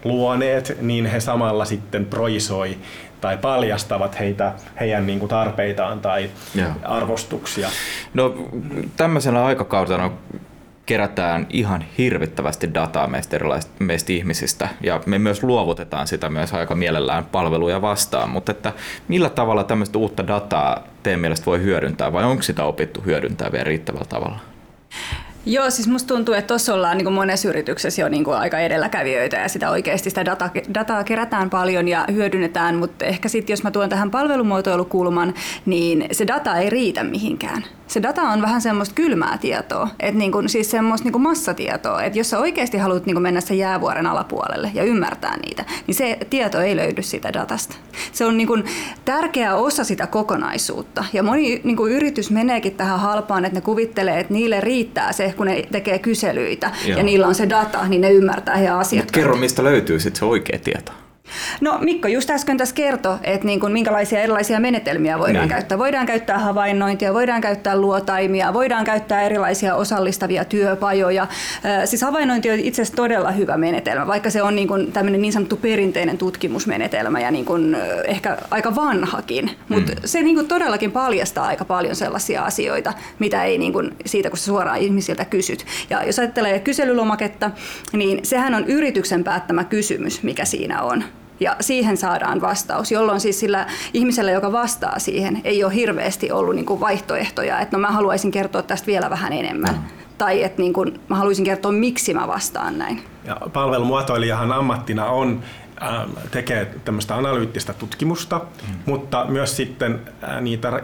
luoneet, 0.04 0.78
niin 0.82 1.06
he 1.06 1.20
samalla 1.20 1.66
sitten 1.66 2.06
projisoi 2.06 2.78
tai 3.22 3.38
paljastavat 3.38 4.20
heitä, 4.20 4.54
heidän 4.80 5.08
niin 5.08 5.20
kuin 5.20 5.30
tarpeitaan 5.30 6.00
tai 6.00 6.30
Joo. 6.56 6.72
arvostuksia. 6.84 7.70
No 8.14 8.36
tämmöisellä 8.98 9.46
aikakautena 9.46 10.12
kerätään 10.86 11.48
ihan 11.50 11.86
hirvittävästi 11.98 12.74
dataa 12.74 13.08
meistä 13.08 13.36
erilaisista 13.36 13.84
meistä 13.84 14.14
ihmisistä 14.14 14.70
ja 14.82 15.02
me 15.06 15.20
myös 15.20 15.44
luovutetaan 15.44 16.08
sitä 16.08 16.30
myös 16.30 16.54
aika 16.54 16.76
mielellään 16.76 17.26
palveluja 17.26 17.82
vastaan, 17.82 18.30
mutta 18.30 18.52
että 18.52 18.74
millä 19.08 19.30
tavalla 19.30 19.64
tämmöistä 19.64 19.98
uutta 19.98 20.28
dataa 20.28 20.84
teidän 21.04 21.20
mielestä 21.20 21.46
voi 21.46 21.62
hyödyntää 21.62 22.14
vai 22.14 22.24
onko 22.24 22.44
sitä 22.44 22.64
opittu 22.64 23.02
hyödyntää 23.06 23.52
vielä 23.52 23.64
riittävällä 23.64 24.06
tavalla? 24.10 24.40
Joo, 25.50 25.70
siis 25.70 25.88
musta 25.88 26.08
tuntuu, 26.08 26.34
että 26.34 26.48
tuossa 26.48 26.74
ollaan 26.74 26.98
niin 26.98 27.14
monessa 27.14 27.50
yrityksessä 27.50 28.02
jo 28.02 28.10
niin 28.10 28.24
kuin 28.24 28.38
aika 28.38 28.60
edelläkävijöitä 28.60 29.38
ja 29.38 29.50
sitä 29.50 29.70
oikeasti 29.70 30.10
sitä 30.10 30.26
data, 30.26 30.50
dataa 30.74 31.04
kerätään 31.04 31.50
paljon 31.50 31.88
ja 31.88 32.06
hyödynnetään, 32.12 32.76
mutta 32.76 33.06
ehkä 33.06 33.30
sitten 33.30 33.54
jos 33.54 33.64
mä 33.64 33.72
tuon 33.72 33.90
tähän 33.90 34.12
palvelumuotoilukulman, 34.12 35.34
niin 35.66 36.06
se 36.12 36.28
data 36.28 36.58
ei 36.58 36.70
riitä 36.70 37.04
mihinkään 37.04 37.64
se 37.90 38.04
data 38.04 38.22
on 38.22 38.42
vähän 38.42 38.62
semmoista 38.62 38.96
kylmää 38.96 39.38
tietoa, 39.38 39.90
että 40.00 40.20
niin 40.20 40.32
kuin, 40.32 40.50
siis 40.50 40.72
semmoista 40.72 41.06
niin 41.06 41.12
kuin 41.12 41.22
massatietoa, 41.22 42.04
että 42.04 42.20
jos 42.20 42.30
sä 42.30 42.40
oikeasti 42.40 42.78
haluat 42.78 43.06
niin 43.06 43.16
kuin 43.16 43.24
mennä 43.24 43.42
sen 43.42 43.58
jäävuoren 43.58 44.06
alapuolelle 44.06 44.72
ja 44.74 44.84
ymmärtää 44.84 45.38
niitä, 45.38 45.66
niin 45.88 45.96
se 45.96 46.18
tieto 46.30 46.62
ei 46.62 46.76
löydy 46.76 47.02
siitä 47.02 47.34
datasta. 47.34 47.76
Se 48.12 48.26
on 48.26 48.38
niin 48.38 48.48
kuin 48.48 48.64
tärkeä 49.06 49.56
osa 49.56 49.84
sitä 49.84 50.08
kokonaisuutta 50.08 51.06
ja 51.14 51.24
moni 51.24 51.62
niin 51.64 51.78
kuin 51.78 51.94
yritys 51.94 52.32
meneekin 52.32 52.76
tähän 52.76 53.00
halpaan, 53.00 53.46
että 53.46 53.58
ne 53.58 53.62
kuvittelee, 53.62 54.20
että 54.20 54.34
niille 54.34 54.62
riittää 54.62 55.12
se, 55.12 55.34
kun 55.38 55.46
ne 55.46 55.68
tekee 55.72 56.00
kyselyitä 56.00 56.72
Joo. 56.86 56.98
ja 56.98 57.04
niillä 57.04 57.28
on 57.28 57.36
se 57.36 57.50
data, 57.50 57.88
niin 57.88 58.02
ne 58.02 58.12
ymmärtää 58.12 58.56
heidän 58.56 58.80
asiakkaat. 58.80 59.12
kerro, 59.12 59.36
mistä 59.36 59.64
löytyy 59.64 60.00
sitten 60.00 60.20
se 60.20 60.26
oikea 60.26 60.60
tieto. 60.60 60.92
No 61.62 61.78
Mikko 61.82 62.08
just 62.08 62.30
äsken 62.30 62.58
tässä 62.58 62.76
kertoi, 62.76 63.18
että 63.24 63.46
niin 63.46 63.60
kuin 63.60 63.74
minkälaisia 63.74 64.22
erilaisia 64.22 64.60
menetelmiä 64.60 65.20
voidaan 65.20 65.44
niin. 65.44 65.50
käyttää. 65.50 65.78
Voidaan 65.78 66.06
käyttää 66.06 66.40
havainnointia, 66.40 67.14
voidaan 67.14 67.42
käyttää 67.42 67.76
luotaimia, 67.78 68.54
voidaan 68.54 68.86
käyttää 68.86 69.22
erilaisia 69.22 69.76
osallistavia 69.76 70.46
työpajoja. 70.46 71.28
Siis 71.86 72.02
havainnointi 72.02 72.52
on 72.52 72.60
itse 72.60 72.82
asiassa 72.82 72.96
todella 72.96 73.32
hyvä 73.32 73.58
menetelmä, 73.58 74.08
vaikka 74.08 74.30
se 74.30 74.44
on 74.44 74.56
niin 74.56 74.68
kuin 74.68 74.92
tämmöinen 74.92 75.22
niin 75.22 75.34
sanottu 75.34 75.58
perinteinen 75.58 76.18
tutkimusmenetelmä 76.18 77.20
ja 77.20 77.32
niin 77.32 77.46
kuin 77.46 77.78
ehkä 78.06 78.38
aika 78.52 78.76
vanhakin. 78.76 79.52
Mutta 79.70 79.92
mm. 79.92 79.98
se 80.06 80.22
niin 80.22 80.36
kuin 80.36 80.48
todellakin 80.48 80.92
paljastaa 80.92 81.46
aika 81.46 81.66
paljon 81.66 81.96
sellaisia 81.96 82.44
asioita, 82.44 82.94
mitä 83.20 83.44
ei 83.44 83.58
niin 83.58 83.74
kuin 83.74 83.96
siitä, 84.06 84.30
kun 84.30 84.38
sä 84.38 84.46
suoraan 84.46 84.80
ihmisiltä 84.80 85.26
kysyt. 85.26 85.66
Ja 85.90 86.04
jos 86.04 86.20
ajattelee 86.20 86.60
kyselylomaketta, 86.60 87.52
niin 87.94 88.20
sehän 88.26 88.56
on 88.56 88.66
yrityksen 88.66 89.24
päättämä 89.24 89.64
kysymys, 89.64 90.24
mikä 90.24 90.46
siinä 90.46 90.82
on 90.82 91.04
ja 91.40 91.56
siihen 91.60 91.98
saadaan 91.98 92.42
vastaus, 92.42 92.92
jolloin 92.92 93.20
siis 93.20 93.40
sillä 93.40 93.68
ihmisellä, 93.94 94.32
joka 94.32 94.52
vastaa 94.52 95.00
siihen, 95.00 95.42
ei 95.44 95.64
ole 95.64 95.74
hirveästi 95.74 96.32
ollut 96.32 96.56
niin 96.56 96.66
kuin 96.66 96.80
vaihtoehtoja, 96.80 97.60
että 97.60 97.78
no 97.78 97.82
mä 97.82 97.92
haluaisin 97.92 98.32
kertoa 98.32 98.62
tästä 98.62 98.88
vielä 98.88 99.10
vähän 99.10 99.34
enemmän. 99.34 99.76
No. 99.76 99.82
Tai 100.18 100.44
että 100.44 100.62
niin 100.62 100.74
kuin, 100.74 101.00
mä 101.10 101.16
haluaisin 101.16 101.46
kertoa, 101.46 101.72
miksi 101.72 102.14
mä 102.14 102.28
vastaan 102.28 102.78
näin. 102.78 103.04
Ja 103.26 103.38
palvelumuotoilijahan 103.54 104.52
ammattina 104.52 105.06
on 105.06 105.44
ähm, 105.82 106.10
tekee 106.32 106.76
tämmöistä 106.86 107.16
analyyttistä 107.16 107.74
tutkimusta, 107.74 108.40
mm. 108.40 108.76
mutta 108.86 109.26
myös 109.26 109.58
sitten 109.58 110.02
äh, 110.24 110.42
niitä 110.42 110.68
äh, 110.68 110.82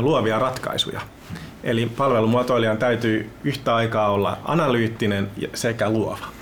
luovia 0.00 0.38
ratkaisuja. 0.38 1.00
Eli 1.64 1.86
palvelumuotoilijan 1.96 2.78
täytyy 2.78 3.30
yhtä 3.44 3.74
aikaa 3.74 4.10
olla 4.10 4.38
analyyttinen 4.44 5.30
sekä 5.54 5.90
luova 5.90 6.33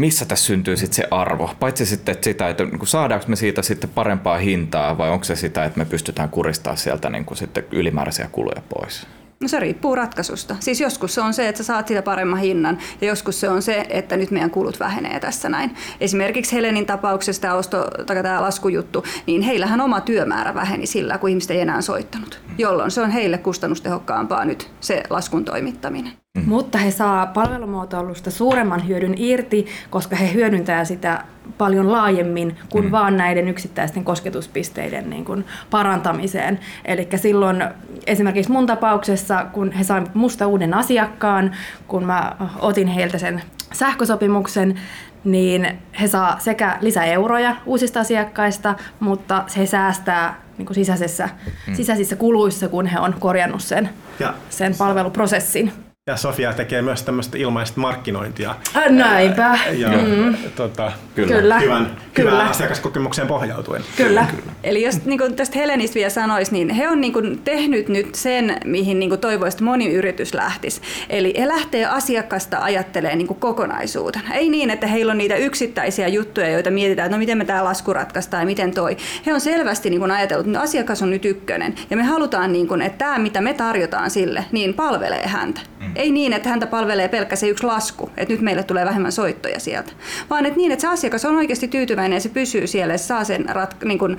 missä 0.00 0.24
tässä 0.24 0.44
syntyy 0.44 0.76
sitten 0.76 0.96
se 0.96 1.04
arvo? 1.10 1.50
Paitsi 1.60 1.86
sitten 1.86 2.12
että 2.12 2.24
sitä, 2.24 2.48
että 2.48 2.64
niin 2.64 2.86
saadaanko 2.86 3.26
me 3.28 3.36
siitä 3.36 3.62
sitten 3.62 3.90
parempaa 3.90 4.38
hintaa 4.38 4.98
vai 4.98 5.10
onko 5.10 5.24
se 5.24 5.36
sitä, 5.36 5.64
että 5.64 5.78
me 5.78 5.84
pystytään 5.84 6.28
kuristamaan 6.28 6.78
sieltä 6.78 7.10
niin 7.10 7.24
kuin 7.24 7.38
sitten 7.38 7.64
ylimääräisiä 7.70 8.28
kuluja 8.32 8.62
pois? 8.68 9.06
No 9.40 9.48
se 9.48 9.60
riippuu 9.60 9.94
ratkaisusta. 9.94 10.56
Siis 10.60 10.80
joskus 10.80 11.14
se 11.14 11.20
on 11.20 11.34
se, 11.34 11.48
että 11.48 11.62
sä 11.62 11.66
saat 11.66 11.88
siitä 11.88 12.02
paremman 12.02 12.38
hinnan 12.38 12.78
ja 13.00 13.06
joskus 13.06 13.40
se 13.40 13.48
on 13.48 13.62
se, 13.62 13.86
että 13.88 14.16
nyt 14.16 14.30
meidän 14.30 14.50
kulut 14.50 14.80
vähenee 14.80 15.20
tässä 15.20 15.48
näin. 15.48 15.76
Esimerkiksi 16.00 16.56
Helenin 16.56 16.86
tapauksessa 16.86 17.42
tämä, 17.42 17.54
osto, 17.54 17.90
tämä 18.06 18.40
laskujuttu, 18.40 19.04
niin 19.26 19.42
heillähän 19.42 19.80
oma 19.80 20.00
työmäärä 20.00 20.54
väheni 20.54 20.86
sillä, 20.86 21.18
kun 21.18 21.30
ihmiset 21.30 21.50
ei 21.50 21.60
enää 21.60 21.80
soittanut, 21.80 22.40
jolloin 22.58 22.90
se 22.90 23.00
on 23.00 23.10
heille 23.10 23.38
kustannustehokkaampaa 23.38 24.44
nyt 24.44 24.70
se 24.80 25.02
laskun 25.10 25.44
toimittaminen. 25.44 26.12
Mm. 26.38 26.48
Mutta 26.48 26.78
he 26.78 26.90
saa 26.90 27.26
palvelumuotoilusta 27.26 28.30
suuremman 28.30 28.88
hyödyn 28.88 29.14
irti, 29.16 29.66
koska 29.90 30.16
he 30.16 30.34
hyödyntää 30.34 30.84
sitä 30.84 31.24
paljon 31.58 31.92
laajemmin 31.92 32.56
kuin 32.68 32.84
mm. 32.84 32.90
vaan 32.90 33.16
näiden 33.16 33.48
yksittäisten 33.48 34.04
kosketuspisteiden 34.04 35.10
niin 35.10 35.24
kuin 35.24 35.44
parantamiseen. 35.70 36.60
Eli 36.84 37.08
silloin 37.16 37.64
esimerkiksi 38.06 38.52
mun 38.52 38.66
tapauksessa, 38.66 39.46
kun 39.52 39.72
he 39.72 39.84
saivat 39.84 40.14
musta 40.14 40.46
uuden 40.46 40.74
asiakkaan, 40.74 41.56
kun 41.88 42.04
mä 42.04 42.36
otin 42.58 42.88
heiltä 42.88 43.18
sen 43.18 43.42
sähkösopimuksen, 43.72 44.80
niin 45.24 45.78
he 46.00 46.08
saa 46.08 46.38
sekä 46.38 46.78
lisäeuroja 46.80 47.56
uusista 47.66 48.00
asiakkaista, 48.00 48.74
mutta 49.00 49.44
he 49.56 49.66
säästää 49.66 50.40
niin 50.58 50.66
kuin 50.66 50.74
sisäisessä, 50.74 51.28
mm. 51.66 51.74
sisäisissä 51.74 52.16
kuluissa, 52.16 52.68
kun 52.68 52.86
he 52.86 52.98
on 52.98 53.14
korjannut 53.20 53.62
sen, 53.62 53.90
ja. 54.20 54.34
sen 54.50 54.74
palveluprosessin. 54.78 55.72
Ja 56.06 56.16
Sofia 56.16 56.52
tekee 56.52 56.82
myös 56.82 57.02
tämmöistä 57.02 57.38
ilmaista 57.38 57.80
markkinointia. 57.80 58.54
Äh, 58.76 58.90
näinpä. 58.90 59.58
Ja, 59.72 59.88
mm. 59.88 60.34
tota, 60.56 60.92
kyllä. 61.14 61.34
Kyllä. 61.34 61.60
Hyvän, 61.60 61.96
Kyllä. 62.14 62.30
hyvän 62.30 62.46
asiakaskokemukseen 62.46 63.28
pohjautuen. 63.28 63.82
Kyllä. 63.96 64.26
Kyllä. 64.30 64.52
Eli 64.64 64.82
jos 64.82 65.04
niin 65.04 65.18
kuin 65.18 65.36
tästä 65.36 65.58
Helenistä 65.58 65.94
vielä 65.94 66.10
sanoisi, 66.10 66.52
niin 66.52 66.70
he 66.70 66.88
on 66.88 67.00
niin 67.00 67.12
kuin 67.12 67.38
tehnyt 67.38 67.88
nyt 67.88 68.14
sen, 68.14 68.56
mihin 68.64 68.98
niin 68.98 69.08
kuin 69.08 69.20
toivoisi, 69.20 69.54
että 69.54 69.64
moni 69.64 69.92
yritys 69.92 70.34
lähtisi. 70.34 70.80
Eli 71.08 71.34
he 71.38 71.48
lähtee 71.48 71.86
asiakasta 71.86 72.58
ajattelemaan 72.58 73.18
niin 73.18 73.28
kuin 73.28 73.40
kokonaisuutena. 73.40 74.34
Ei 74.34 74.48
niin, 74.48 74.70
että 74.70 74.86
heillä 74.86 75.12
on 75.12 75.18
niitä 75.18 75.36
yksittäisiä 75.36 76.08
juttuja, 76.08 76.48
joita 76.48 76.70
mietitään, 76.70 77.06
että 77.06 77.16
no 77.16 77.18
miten 77.18 77.38
me 77.38 77.44
tämä 77.44 77.64
lasku 77.64 77.92
ratkaistaan 77.92 78.42
ja 78.42 78.46
miten 78.46 78.74
toi. 78.74 78.96
He 79.26 79.34
on 79.34 79.40
selvästi 79.40 79.90
niin 79.90 80.00
kuin 80.00 80.10
ajatellut, 80.10 80.46
että 80.46 80.60
asiakas 80.60 81.02
on 81.02 81.10
nyt 81.10 81.24
ykkönen 81.24 81.74
ja 81.90 81.96
me 81.96 82.02
halutaan, 82.02 82.52
niin 82.52 82.68
kuin, 82.68 82.82
että 82.82 82.98
tämä 82.98 83.18
mitä 83.18 83.40
me 83.40 83.54
tarjotaan 83.54 84.10
sille, 84.10 84.44
niin 84.52 84.74
palvelee 84.74 85.26
häntä. 85.26 85.60
Mm. 85.80 85.89
Ei 85.96 86.10
niin, 86.10 86.32
että 86.32 86.48
häntä 86.48 86.66
palvelee 86.66 87.08
pelkkä 87.08 87.36
se 87.36 87.48
yksi 87.48 87.66
lasku, 87.66 88.10
että 88.16 88.34
nyt 88.34 88.40
meille 88.40 88.62
tulee 88.62 88.84
vähemmän 88.84 89.12
soittoja 89.12 89.60
sieltä, 89.60 89.92
vaan 90.30 90.46
että 90.46 90.56
niin, 90.56 90.72
että 90.72 90.80
se 90.80 90.88
asiakas 90.88 91.24
on 91.24 91.36
oikeasti 91.36 91.68
tyytyväinen 91.68 92.16
ja 92.16 92.20
se 92.20 92.28
pysyy 92.28 92.66
siellä 92.66 92.94
ja 92.94 92.98
se 92.98 93.04
saa 93.04 93.24
sen 93.24 93.44
rat, 93.48 93.76
niin 93.84 93.98
kuin, 93.98 94.18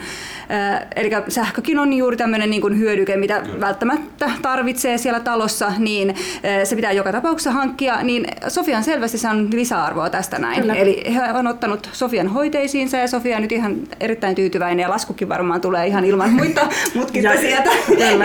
äh, 0.51 0.87
eli 0.95 1.09
sähkökin 1.27 1.79
on 1.79 1.93
juuri 1.93 2.17
tämmöinen 2.17 2.49
niin 2.49 2.61
kuin 2.61 2.79
hyödyke, 2.79 3.17
mitä 3.17 3.39
Kyllä. 3.39 3.59
välttämättä 3.59 4.31
tarvitsee 4.41 4.97
siellä 4.97 5.19
talossa, 5.19 5.73
niin 5.77 6.09
äh, 6.09 6.15
se 6.63 6.75
pitää 6.75 6.91
joka 6.91 7.11
tapauksessa 7.11 7.51
hankkia, 7.51 8.03
niin 8.03 8.27
Sofia 8.47 8.77
on 8.77 8.83
selvästi 8.83 9.17
saanut 9.17 9.53
lisäarvoa 9.53 10.09
tästä 10.09 10.39
näin. 10.39 10.61
Kyllä. 10.61 10.73
Eli 10.73 11.03
he 11.13 11.33
on 11.33 11.47
ottanut 11.47 11.89
Sofian 11.93 12.27
hoiteisiinsa 12.27 12.97
ja 12.97 13.07
Sofia 13.07 13.35
on 13.35 13.41
nyt 13.41 13.51
ihan 13.51 13.77
erittäin 13.99 14.35
tyytyväinen 14.35 14.83
ja 14.83 14.89
laskukin 14.89 15.29
varmaan 15.29 15.61
tulee 15.61 15.87
ihan 15.87 16.05
ilman 16.05 16.33
muita 16.41 16.67
mutkista 16.95 17.37
sieltä 17.41 17.69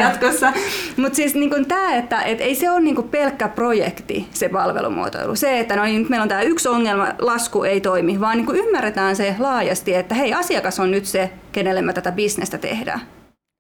jatkossa. 0.01 0.53
Mutta 0.97 1.17
siis 1.17 1.35
niin 1.35 1.67
tämä, 1.69 1.95
että 1.95 2.23
et 2.23 2.41
ei 2.41 2.55
se 2.55 2.71
ole 2.71 2.81
niin 2.81 3.09
pelkkä 3.11 3.36
projekti, 3.49 4.29
se 4.31 4.49
palvelumuotoilu. 4.49 5.37
Se, 5.37 5.61
että 5.61 5.77
no 5.77 5.85
niin, 5.85 6.01
nyt 6.01 6.09
meillä 6.09 6.23
on 6.23 6.29
tämä 6.29 6.43
yksi 6.43 6.69
ongelma, 6.69 7.07
lasku 7.19 7.65
ei 7.65 7.81
toimi, 7.81 8.21
vaan 8.21 8.37
niin 8.37 8.47
kuin 8.47 8.59
ymmärretään 8.59 9.17
se 9.17 9.37
laajasti, 9.39 9.95
että 9.95 10.15
hei, 10.15 10.35
asiakas 10.35 10.81
on 10.81 10.91
nyt 10.91 11.07
se, 11.07 11.31
kenelle 11.53 11.83
me 11.83 11.93
tätä 11.93 12.13
bisnestä 12.13 12.59
tehdään. 12.59 13.01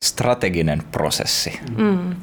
Strateginen 0.04 0.82
prosessi. 0.92 1.60
Mm. 1.78 2.14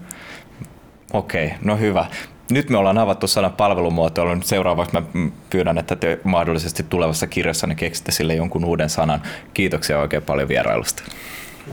Okei, 1.13 1.45
okay, 1.45 1.57
no 1.63 1.77
hyvä. 1.77 2.05
Nyt 2.51 2.69
me 2.69 2.77
ollaan 2.77 2.97
avattu 2.97 3.27
sana 3.27 3.49
palvelumuotoilu. 3.49 4.35
Nyt 4.35 4.45
seuraavaksi 4.45 4.93
mä 4.93 5.01
pyydän, 5.49 5.77
että 5.77 5.95
te 5.95 6.19
mahdollisesti 6.23 6.83
tulevassa 6.83 7.27
kirjassa 7.27 7.67
ne 7.67 7.75
keksitte 7.75 8.11
sille 8.11 8.35
jonkun 8.35 8.65
uuden 8.65 8.89
sanan. 8.89 9.21
Kiitoksia 9.53 9.99
oikein 9.99 10.23
paljon 10.23 10.47
vierailusta. 10.47 11.03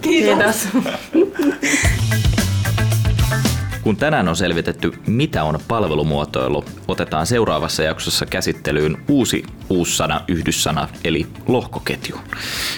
Kiitos. 0.00 0.68
Kun 3.90 3.96
tänään 3.96 4.28
on 4.28 4.36
selvitetty, 4.36 4.92
mitä 5.06 5.44
on 5.44 5.58
palvelumuotoilu, 5.68 6.64
otetaan 6.88 7.26
seuraavassa 7.26 7.82
jaksossa 7.82 8.26
käsittelyyn 8.26 8.96
uusi 9.08 9.42
uussana 9.68 10.20
yhdyssana, 10.28 10.88
eli 11.04 11.26
lohkoketju. 11.48 12.16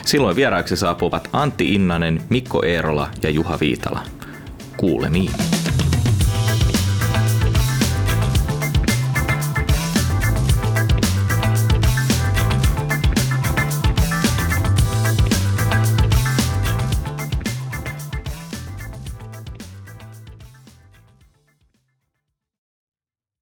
Silloin 0.05 0.37
vieraaksi 0.37 0.77
saapuvat 0.77 1.29
Antti 1.33 1.75
Innanen, 1.75 2.23
Mikko 2.29 2.63
Eerola 2.65 3.09
ja 3.23 3.31
Juha 3.31 3.61
Viitala. 3.61 4.01
Kuulemiin. 4.77 5.31